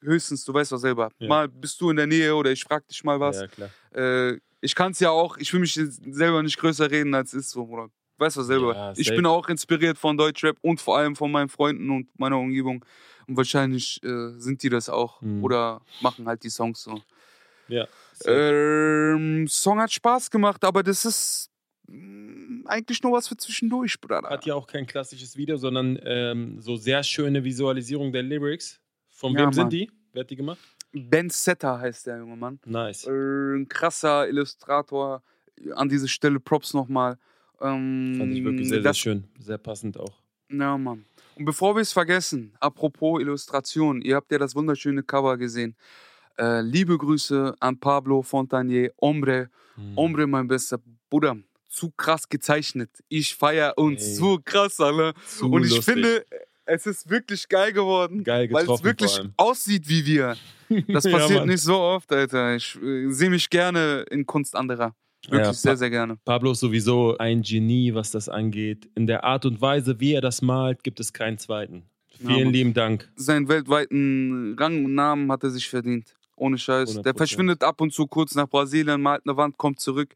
höchstens, 0.00 0.44
du 0.44 0.54
weißt 0.54 0.72
doch 0.72 0.78
selber, 0.78 1.10
Ja. 1.18 1.28
mal 1.28 1.48
bist 1.48 1.80
du 1.80 1.90
in 1.90 1.96
der 1.96 2.06
Nähe 2.06 2.34
oder 2.34 2.50
ich 2.52 2.62
frag 2.64 2.86
dich 2.88 3.02
mal 3.04 3.18
was. 3.20 3.40
Ja, 3.40 3.46
klar. 3.48 3.70
Äh, 3.94 4.38
ich 4.60 4.74
kann 4.74 4.92
es 4.92 5.00
ja 5.00 5.10
auch, 5.10 5.36
ich 5.38 5.52
will 5.52 5.60
mich 5.60 5.74
selber 5.74 6.42
nicht 6.42 6.58
größer 6.58 6.90
reden, 6.90 7.14
als 7.14 7.32
es 7.32 7.46
ist 7.46 7.50
so, 7.50 7.64
oder? 7.64 7.88
weißt 8.18 8.36
du 8.36 8.42
selber. 8.42 8.72
Ja, 8.74 8.92
ich 8.96 9.08
bin 9.10 9.26
auch 9.26 9.48
inspiriert 9.48 9.98
von 9.98 10.16
Deutschrap 10.16 10.56
und 10.60 10.80
vor 10.80 10.96
allem 10.98 11.16
von 11.16 11.32
meinen 11.32 11.48
Freunden 11.48 11.90
und 11.90 12.06
meiner 12.20 12.38
Umgebung. 12.38 12.84
Und 13.26 13.36
wahrscheinlich 13.36 14.00
äh, 14.04 14.38
sind 14.38 14.62
die 14.62 14.68
das 14.68 14.88
auch 14.88 15.20
Mhm. 15.22 15.42
oder 15.42 15.80
machen 16.00 16.28
halt 16.28 16.44
die 16.44 16.50
Songs 16.50 16.84
so. 16.84 17.02
Ja. 17.66 17.88
Ähm, 18.26 19.46
Song 19.48 19.80
hat 19.80 19.92
Spaß 19.92 20.30
gemacht, 20.30 20.64
aber 20.64 20.82
das 20.82 21.04
ist 21.04 21.50
mm, 21.88 22.66
eigentlich 22.66 23.02
nur 23.02 23.12
was 23.12 23.28
für 23.28 23.36
zwischendurch, 23.36 24.00
Bruder. 24.00 24.22
Hat 24.22 24.46
ja 24.46 24.54
auch 24.54 24.66
kein 24.66 24.86
klassisches 24.86 25.36
Video, 25.36 25.56
sondern 25.56 25.98
ähm, 26.04 26.60
so 26.60 26.76
sehr 26.76 27.02
schöne 27.02 27.42
Visualisierung 27.44 28.12
der 28.12 28.22
Lyrics. 28.22 28.80
Von 29.10 29.32
Ja, 29.32 29.38
wem 29.40 29.44
Mann. 29.46 29.52
sind 29.54 29.72
die? 29.72 29.90
Wer 30.12 30.20
hat 30.20 30.30
die 30.30 30.36
gemacht? 30.36 30.58
Ben 30.92 31.30
Setter 31.30 31.78
heißt 31.78 32.06
der 32.06 32.18
junge 32.18 32.36
Mann. 32.36 32.58
Nice. 32.66 33.06
Äh, 33.06 33.10
ein 33.56 33.68
krasser 33.68 34.28
Illustrator. 34.28 35.22
An 35.74 35.88
diese 35.88 36.08
Stelle 36.08 36.40
Props 36.40 36.74
nochmal. 36.74 37.18
Ähm, 37.60 38.16
Fand 38.18 38.34
ich 38.34 38.42
wirklich 38.44 38.68
sehr, 38.68 38.82
sehr 38.82 38.94
schön. 38.94 39.24
Sehr 39.38 39.58
passend 39.58 39.98
auch. 39.98 40.20
Ja, 40.50 40.76
Mann. 40.76 41.04
Und 41.36 41.44
bevor 41.46 41.74
wir 41.76 41.80
es 41.82 41.92
vergessen, 41.92 42.52
apropos 42.60 43.20
Illustration, 43.22 44.02
ihr 44.02 44.16
habt 44.16 44.30
ja 44.32 44.38
das 44.38 44.54
wunderschöne 44.54 45.02
Cover 45.02 45.38
gesehen. 45.38 45.76
Äh, 46.38 46.60
liebe 46.62 46.96
Grüße 46.98 47.54
an 47.60 47.78
Pablo 47.78 48.22
Fontanier, 48.22 48.92
Ombre. 48.96 49.48
Mhm. 49.76 49.92
Ombre, 49.98 50.26
mein 50.26 50.48
bester 50.48 50.78
Bruder. 51.10 51.36
Zu 51.68 51.90
krass 51.96 52.28
gezeichnet. 52.28 52.90
Ich 53.08 53.34
feier 53.34 53.72
uns 53.76 54.02
Ey. 54.06 54.14
so 54.14 54.38
krass, 54.44 54.78
alle. 54.80 55.14
Zu 55.26 55.50
Und 55.50 55.64
ich 55.64 55.70
lustig. 55.74 55.94
finde, 55.94 56.24
es 56.66 56.86
ist 56.86 57.08
wirklich 57.08 57.48
geil 57.48 57.72
geworden. 57.72 58.22
Geil 58.24 58.48
Weil 58.52 58.68
es 58.70 58.84
wirklich 58.84 59.20
aussieht 59.36 59.88
wie 59.88 60.04
wir. 60.06 60.36
Das 60.88 61.04
Ja, 61.04 61.10
passiert 61.18 61.40
Mann. 61.40 61.48
nicht 61.48 61.62
so 61.62 61.76
oft, 61.78 62.12
Alter. 62.12 62.56
Ich 62.56 62.76
äh, 62.82 63.10
sehe 63.10 63.30
mich 63.30 63.48
gerne 63.48 64.04
in 64.10 64.26
Kunst 64.26 64.54
anderer. 64.54 64.94
Wirklich 65.28 65.46
Ja, 65.46 65.52
sehr, 65.52 65.76
sehr 65.76 65.88
gerne. 65.90 66.18
Pablo 66.24 66.50
ist 66.52 66.60
sowieso 66.60 67.16
ein 67.18 67.42
Genie, 67.42 67.94
was 67.94 68.10
das 68.10 68.28
angeht. 68.28 68.88
In 68.94 69.06
der 69.06 69.24
Art 69.24 69.46
und 69.46 69.60
Weise, 69.60 69.98
wie 70.00 70.12
er 70.14 70.20
das 70.20 70.42
malt, 70.42 70.82
gibt 70.82 70.98
es 71.00 71.12
keinen 71.12 71.38
zweiten. 71.38 71.84
Ja, 72.18 72.28
Vielen 72.28 72.44
Mann. 72.44 72.52
lieben 72.52 72.74
Dank. 72.74 73.10
Seinen 73.16 73.48
weltweiten 73.48 74.56
Rang 74.58 74.84
und 74.84 74.94
Namen 74.94 75.30
hat 75.32 75.42
er 75.44 75.50
sich 75.50 75.68
verdient. 75.68 76.14
Ohne 76.42 76.58
Scheiß. 76.58 77.00
Der 77.02 77.14
100%. 77.14 77.16
verschwindet 77.16 77.62
ab 77.62 77.80
und 77.80 77.92
zu 77.92 78.08
kurz 78.08 78.34
nach 78.34 78.48
Brasilien, 78.48 79.00
malt 79.00 79.22
eine 79.24 79.36
Wand, 79.36 79.56
kommt 79.58 79.78
zurück. 79.78 80.14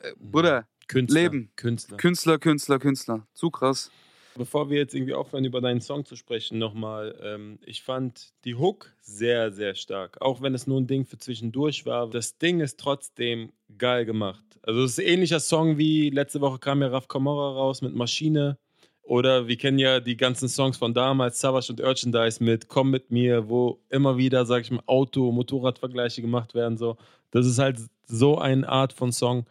Äh, 0.00 0.12
Bruder, 0.16 0.68
Künstler. 0.86 1.22
Leben. 1.22 1.50
Künstler. 1.56 1.96
Künstler, 1.96 2.38
Künstler, 2.38 2.78
Künstler. 2.78 3.26
Zu 3.34 3.50
krass. 3.50 3.90
Bevor 4.36 4.70
wir 4.70 4.78
jetzt 4.78 4.94
irgendwie 4.94 5.14
aufhören, 5.14 5.44
über 5.44 5.60
deinen 5.60 5.80
Song 5.80 6.04
zu 6.04 6.14
sprechen, 6.14 6.58
nochmal, 6.58 7.16
ähm, 7.22 7.58
ich 7.64 7.82
fand 7.82 8.32
die 8.44 8.54
Hook 8.54 8.92
sehr, 9.00 9.52
sehr 9.52 9.74
stark. 9.74 10.20
Auch 10.20 10.42
wenn 10.42 10.54
es 10.54 10.68
nur 10.68 10.80
ein 10.80 10.86
Ding 10.86 11.06
für 11.06 11.18
zwischendurch 11.18 11.86
war. 11.86 12.08
Das 12.08 12.38
Ding 12.38 12.60
ist 12.60 12.78
trotzdem 12.78 13.52
geil 13.76 14.04
gemacht. 14.04 14.44
Also 14.62 14.84
es 14.84 14.92
ist 14.92 15.00
ein 15.00 15.06
ähnlicher 15.06 15.40
Song 15.40 15.76
wie 15.76 16.10
letzte 16.10 16.40
Woche 16.40 16.60
kam 16.60 16.82
ja 16.82 16.88
Raf 16.88 17.08
Kamora 17.08 17.52
raus 17.52 17.82
mit 17.82 17.94
Maschine. 17.94 18.58
Oder 19.04 19.46
wir 19.46 19.56
kennen 19.58 19.78
ja 19.78 20.00
die 20.00 20.16
ganzen 20.16 20.48
Songs 20.48 20.78
von 20.78 20.94
damals, 20.94 21.38
Savage 21.38 21.70
und 21.70 21.80
Urchandise 21.80 22.42
mit 22.42 22.68
Komm 22.68 22.90
mit 22.90 23.10
mir, 23.10 23.48
wo 23.50 23.78
immer 23.90 24.16
wieder, 24.16 24.46
sag 24.46 24.62
ich 24.62 24.70
mal, 24.70 24.82
Auto-, 24.86 25.30
Motorradvergleiche 25.30 26.22
gemacht 26.22 26.54
werden. 26.54 26.78
So. 26.78 26.96
Das 27.30 27.46
ist 27.46 27.58
halt 27.58 27.78
so 28.06 28.38
eine 28.38 28.66
Art 28.66 28.94
von 28.94 29.12
Song. 29.12 29.46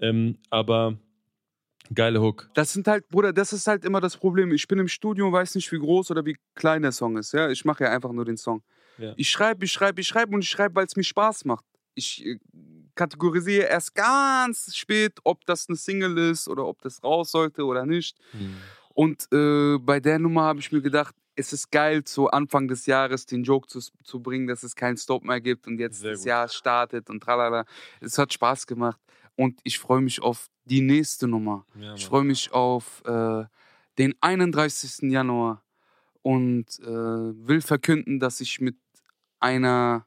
Ähm, 0.00 0.38
aber 0.48 0.96
geile 1.92 2.22
Hook. 2.22 2.48
Das 2.54 2.72
sind 2.72 2.88
halt, 2.88 3.06
Bruder, 3.10 3.34
das 3.34 3.52
ist 3.52 3.66
halt 3.66 3.84
immer 3.84 4.00
das 4.00 4.16
Problem. 4.16 4.52
Ich 4.52 4.66
bin 4.66 4.78
im 4.78 4.88
Studio, 4.88 5.30
weiß 5.30 5.54
nicht, 5.54 5.70
wie 5.70 5.78
groß 5.78 6.10
oder 6.10 6.24
wie 6.24 6.36
klein 6.54 6.80
der 6.80 6.92
Song 6.92 7.18
ist. 7.18 7.32
Ja? 7.32 7.50
Ich 7.50 7.64
mache 7.66 7.84
ja 7.84 7.90
einfach 7.90 8.12
nur 8.12 8.24
den 8.24 8.38
Song. 8.38 8.62
Ja. 8.96 9.12
Ich 9.16 9.28
schreibe, 9.28 9.66
ich 9.66 9.72
schreibe, 9.72 10.00
ich 10.00 10.08
schreibe 10.08 10.34
und 10.34 10.40
ich 10.40 10.48
schreibe, 10.48 10.76
weil 10.76 10.86
es 10.86 10.96
mir 10.96 11.04
Spaß 11.04 11.44
macht. 11.44 11.64
Ich 11.94 12.24
äh, 12.24 12.38
kategorisiere 12.94 13.66
erst 13.66 13.94
ganz 13.94 14.74
spät, 14.74 15.18
ob 15.24 15.44
das 15.44 15.68
eine 15.68 15.76
Single 15.76 16.16
ist 16.30 16.48
oder 16.48 16.64
ob 16.64 16.80
das 16.80 17.02
raus 17.02 17.30
sollte 17.30 17.64
oder 17.64 17.84
nicht. 17.84 18.16
Und 18.94 19.28
äh, 19.32 19.76
bei 19.78 20.00
der 20.00 20.18
Nummer 20.18 20.42
habe 20.42 20.60
ich 20.60 20.72
mir 20.72 20.80
gedacht, 20.80 21.14
es 21.36 21.52
ist 21.52 21.70
geil, 21.70 22.04
zu 22.04 22.30
Anfang 22.30 22.68
des 22.68 22.86
Jahres 22.86 23.26
den 23.26 23.42
Joke 23.42 23.66
zu, 23.66 23.80
zu 24.04 24.22
bringen, 24.22 24.46
dass 24.46 24.62
es 24.62 24.76
keinen 24.76 24.96
Stop 24.96 25.24
mehr 25.24 25.40
gibt 25.40 25.66
und 25.66 25.78
jetzt 25.78 26.00
Sehr 26.00 26.12
das 26.12 26.20
gut. 26.20 26.28
Jahr 26.28 26.48
startet 26.48 27.10
und 27.10 27.20
tralala. 27.20 27.64
Es 28.00 28.18
hat 28.18 28.32
Spaß 28.32 28.66
gemacht 28.66 29.00
und 29.36 29.60
ich 29.64 29.78
freue 29.78 30.00
mich 30.00 30.22
auf 30.22 30.48
die 30.64 30.80
nächste 30.80 31.26
Nummer. 31.26 31.66
Ja, 31.78 31.94
Ich 31.94 32.06
freue 32.06 32.24
mich 32.24 32.52
auf 32.52 33.02
äh, 33.04 33.44
den 33.98 34.14
31. 34.20 35.10
Januar 35.10 35.62
und 36.22 36.78
äh, 36.80 36.86
will 36.86 37.60
verkünden, 37.60 38.20
dass 38.20 38.40
ich 38.40 38.60
mit 38.60 38.76
einer 39.40 40.06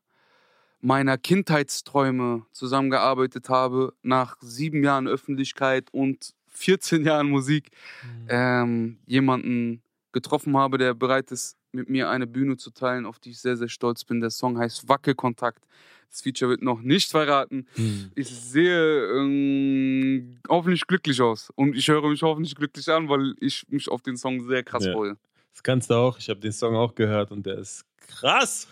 meiner 0.80 1.18
Kindheitsträume 1.18 2.46
zusammengearbeitet 2.54 3.50
habe, 3.50 3.94
nach 4.02 4.38
sieben 4.40 4.84
Jahren 4.84 5.08
Öffentlichkeit 5.08 5.90
und 5.92 6.34
14 6.50 7.06
Jahren 7.06 7.30
Musik, 7.30 7.70
Mhm. 8.04 8.28
ähm, 8.30 8.98
jemanden 9.06 9.82
getroffen 10.12 10.56
habe, 10.58 10.78
der 10.78 10.94
bereit 10.94 11.32
ist, 11.32 11.56
mit 11.72 11.90
mir 11.90 12.10
eine 12.10 12.26
Bühne 12.28 12.58
zu 12.58 12.72
teilen, 12.72 13.06
auf 13.06 13.20
die 13.20 13.32
ich 13.32 13.40
sehr, 13.40 13.58
sehr 13.58 13.68
stolz 13.70 14.04
bin. 14.04 14.22
Der 14.22 14.30
Song 14.32 14.58
heißt 14.58 14.88
Wackelkontakt. 14.90 15.64
Das 16.10 16.22
Feature 16.22 16.52
wird 16.52 16.62
noch 16.64 16.82
nicht 16.82 17.12
verraten. 17.12 17.68
Mhm. 17.76 18.12
Ich 18.16 18.30
sehe 18.30 19.12
ähm, 19.20 20.40
hoffentlich 20.48 20.88
glücklich 20.88 21.22
aus. 21.22 21.52
Und 21.56 21.76
ich 21.76 21.88
höre 21.90 22.08
mich 22.10 22.22
hoffentlich 22.24 22.56
glücklich 22.56 22.88
an, 22.90 23.10
weil 23.10 23.36
ich 23.40 23.64
mich 23.70 23.90
auf 23.90 24.02
den 24.02 24.16
Song 24.18 24.48
sehr 24.48 24.64
krass 24.64 24.86
Ja. 24.86 24.94
freue. 24.94 25.18
Das 25.54 25.62
kannst 25.64 25.90
du 25.90 25.96
auch. 25.96 26.18
Ich 26.18 26.30
habe 26.30 26.40
den 26.40 26.52
Song 26.54 26.76
auch 26.76 26.96
gehört 26.96 27.32
und 27.32 27.46
der 27.46 27.58
ist 27.60 27.84
krass. 27.98 28.68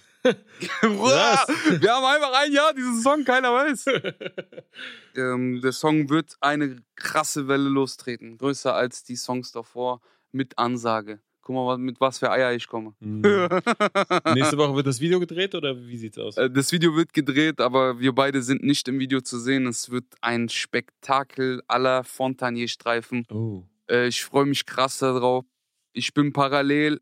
Bruder, 0.82 1.46
Wir 1.80 1.92
haben 1.94 2.06
einfach 2.06 2.34
ein 2.44 2.52
Jahr 2.52 2.74
diesen 2.74 3.02
Song, 3.02 3.24
keiner 3.24 3.54
weiß. 3.54 3.86
ähm, 5.16 5.62
der 5.62 5.72
Song 5.72 6.10
wird 6.10 6.36
eine 6.42 6.78
krasse 6.96 7.48
Welle 7.48 7.70
lostreten. 7.70 8.38
Größer 8.38 8.74
als 8.74 9.04
die 9.04 9.16
Songs 9.16 9.52
davor 9.52 10.02
mit 10.32 10.58
Ansage. 10.58 11.20
Guck 11.42 11.56
mal, 11.56 11.78
mit 11.78 12.02
was 12.02 12.18
für 12.18 12.32
Eier 12.32 12.54
ich 12.54 12.68
komme. 12.68 12.96
Mhm. 13.00 13.22
Nächste 14.34 14.58
Woche 14.58 14.76
wird 14.76 14.88
das 14.88 15.00
Video 15.00 15.20
gedreht 15.20 15.54
oder 15.54 15.78
wie 15.78 15.98
sieht's 15.98 16.18
aus? 16.18 16.38
Äh, 16.38 16.50
Das 16.50 16.72
Video 16.72 16.96
wird 16.96 17.14
gedreht, 17.14 17.62
aber 17.62 18.00
wir 18.00 18.14
beide 18.14 18.42
sind 18.42 18.64
nicht 18.64 18.88
im 18.88 18.98
Video 19.00 19.22
zu 19.22 19.38
sehen. 19.38 19.68
Es 19.68 19.92
wird 19.92 20.06
ein 20.22 20.50
Spektakel 20.50 21.62
aller 21.68 22.04
Fontanier-Streifen. 22.04 23.26
oh. 23.32 23.64
Äh, 23.88 24.08
Ich 24.08 24.24
freue 24.24 24.46
mich 24.46 24.66
krass 24.66 24.98
darauf. 24.98 25.46
Ich 25.94 26.14
bin 26.16 26.34
parallel 26.34 27.00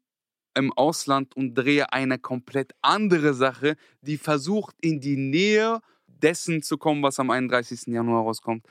im 0.56 0.72
Ausland 0.74 1.36
und 1.36 1.56
drehe 1.56 1.92
eine 1.92 2.20
komplett 2.20 2.74
andere 2.82 3.34
Sache, 3.34 3.76
die 4.02 4.18
versucht, 4.18 4.76
in 4.82 5.00
die 5.00 5.18
Nähe 5.18 5.80
dessen 6.08 6.62
zu 6.62 6.78
kommen, 6.78 7.04
was 7.04 7.20
am 7.20 7.30
31. 7.30 7.94
Januar 7.94 8.24
rauskommt. 8.24 8.66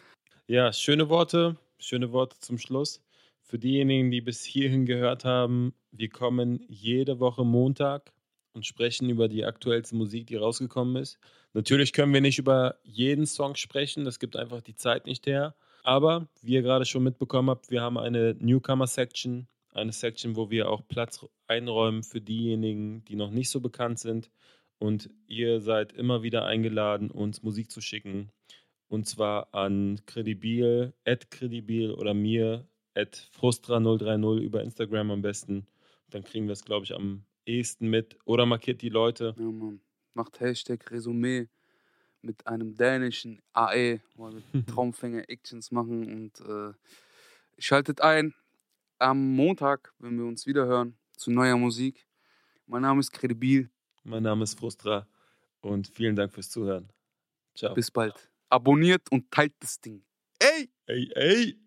Ja, 0.46 0.72
schöne 0.72 1.08
Worte, 1.08 1.56
schöne 1.78 2.12
Worte 2.12 2.38
zum 2.40 2.58
Schluss. 2.58 3.00
Für 3.42 3.58
diejenigen, 3.58 4.10
die 4.10 4.20
bis 4.20 4.42
hierhin 4.42 4.86
gehört 4.86 5.24
haben, 5.24 5.74
wir 5.90 6.08
kommen 6.08 6.64
jede 6.68 7.20
Woche 7.20 7.44
Montag 7.44 8.12
und 8.54 8.66
sprechen 8.66 9.10
über 9.10 9.28
die 9.28 9.44
aktuellste 9.44 9.94
Musik, 9.94 10.26
die 10.26 10.36
rausgekommen 10.36 10.96
ist. 10.96 11.18
Natürlich 11.52 11.92
können 11.92 12.14
wir 12.14 12.20
nicht 12.20 12.38
über 12.38 12.76
jeden 12.82 13.26
Song 13.26 13.56
sprechen, 13.56 14.04
das 14.04 14.18
gibt 14.18 14.36
einfach 14.36 14.62
die 14.62 14.74
Zeit 14.74 15.06
nicht 15.06 15.26
her. 15.26 15.54
Aber 15.84 16.28
wie 16.40 16.54
ihr 16.54 16.62
gerade 16.62 16.86
schon 16.86 17.02
mitbekommen 17.02 17.50
habt, 17.50 17.70
wir 17.70 17.82
haben 17.82 17.98
eine 17.98 18.34
Newcomer-Section, 18.38 19.48
eine 19.72 19.92
Section, 19.92 20.36
wo 20.36 20.50
wir 20.50 20.68
auch 20.68 20.86
Platz 20.86 21.24
einräumen 21.46 22.02
für 22.02 22.20
diejenigen, 22.20 23.04
die 23.04 23.16
noch 23.16 23.30
nicht 23.30 23.50
so 23.50 23.60
bekannt 23.60 23.98
sind. 23.98 24.30
Und 24.78 25.10
ihr 25.26 25.60
seid 25.60 25.92
immer 25.92 26.22
wieder 26.22 26.44
eingeladen, 26.44 27.10
uns 27.10 27.42
Musik 27.42 27.70
zu 27.70 27.80
schicken. 27.80 28.30
Und 28.88 29.06
zwar 29.06 29.54
an 29.54 30.00
Credibil, 30.06 30.92
at 31.04 31.30
Credibil 31.30 31.92
oder 31.92 32.14
mir, 32.14 32.66
at 32.94 33.30
Frustra030 33.38 34.40
über 34.40 34.62
Instagram 34.62 35.10
am 35.10 35.22
besten. 35.22 35.66
Dann 36.10 36.24
kriegen 36.24 36.46
wir 36.46 36.52
es, 36.52 36.64
glaube 36.64 36.84
ich, 36.84 36.94
am 36.94 37.24
ehesten 37.46 37.88
mit. 37.88 38.18
Oder 38.24 38.44
markiert 38.44 38.82
die 38.82 38.90
Leute. 38.90 39.34
Ja, 39.38 39.44
Mann. 39.44 39.80
Macht 40.14 40.40
Hashtag 40.40 40.90
Resümee 40.90 41.48
mit 42.20 42.46
einem 42.46 42.74
dänischen 42.74 43.40
AE, 43.52 44.00
wo 44.14 44.30
wir 44.30 44.42
Traumfänger 44.66 45.28
Actions 45.28 45.70
machen 45.70 46.12
und 46.12 46.40
äh, 46.40 46.74
schaltet 47.58 48.00
ein 48.00 48.34
am 49.02 49.34
Montag, 49.34 49.92
wenn 49.98 50.16
wir 50.16 50.24
uns 50.24 50.46
wieder 50.46 50.66
hören, 50.66 50.96
zu 51.16 51.30
neuer 51.30 51.56
Musik. 51.56 52.06
Mein 52.66 52.82
Name 52.82 53.00
ist 53.00 53.10
Credibil. 53.10 53.70
Mein 54.04 54.22
Name 54.22 54.44
ist 54.44 54.58
Frustra 54.58 55.08
und 55.60 55.88
vielen 55.88 56.14
Dank 56.14 56.32
fürs 56.32 56.48
Zuhören. 56.50 56.92
Ciao. 57.54 57.74
Bis 57.74 57.90
bald. 57.90 58.30
Abonniert 58.48 59.10
und 59.10 59.30
teilt 59.30 59.54
das 59.58 59.80
Ding. 59.80 60.04
Ey! 60.38 60.70
Ey, 60.86 61.10
ey! 61.14 61.58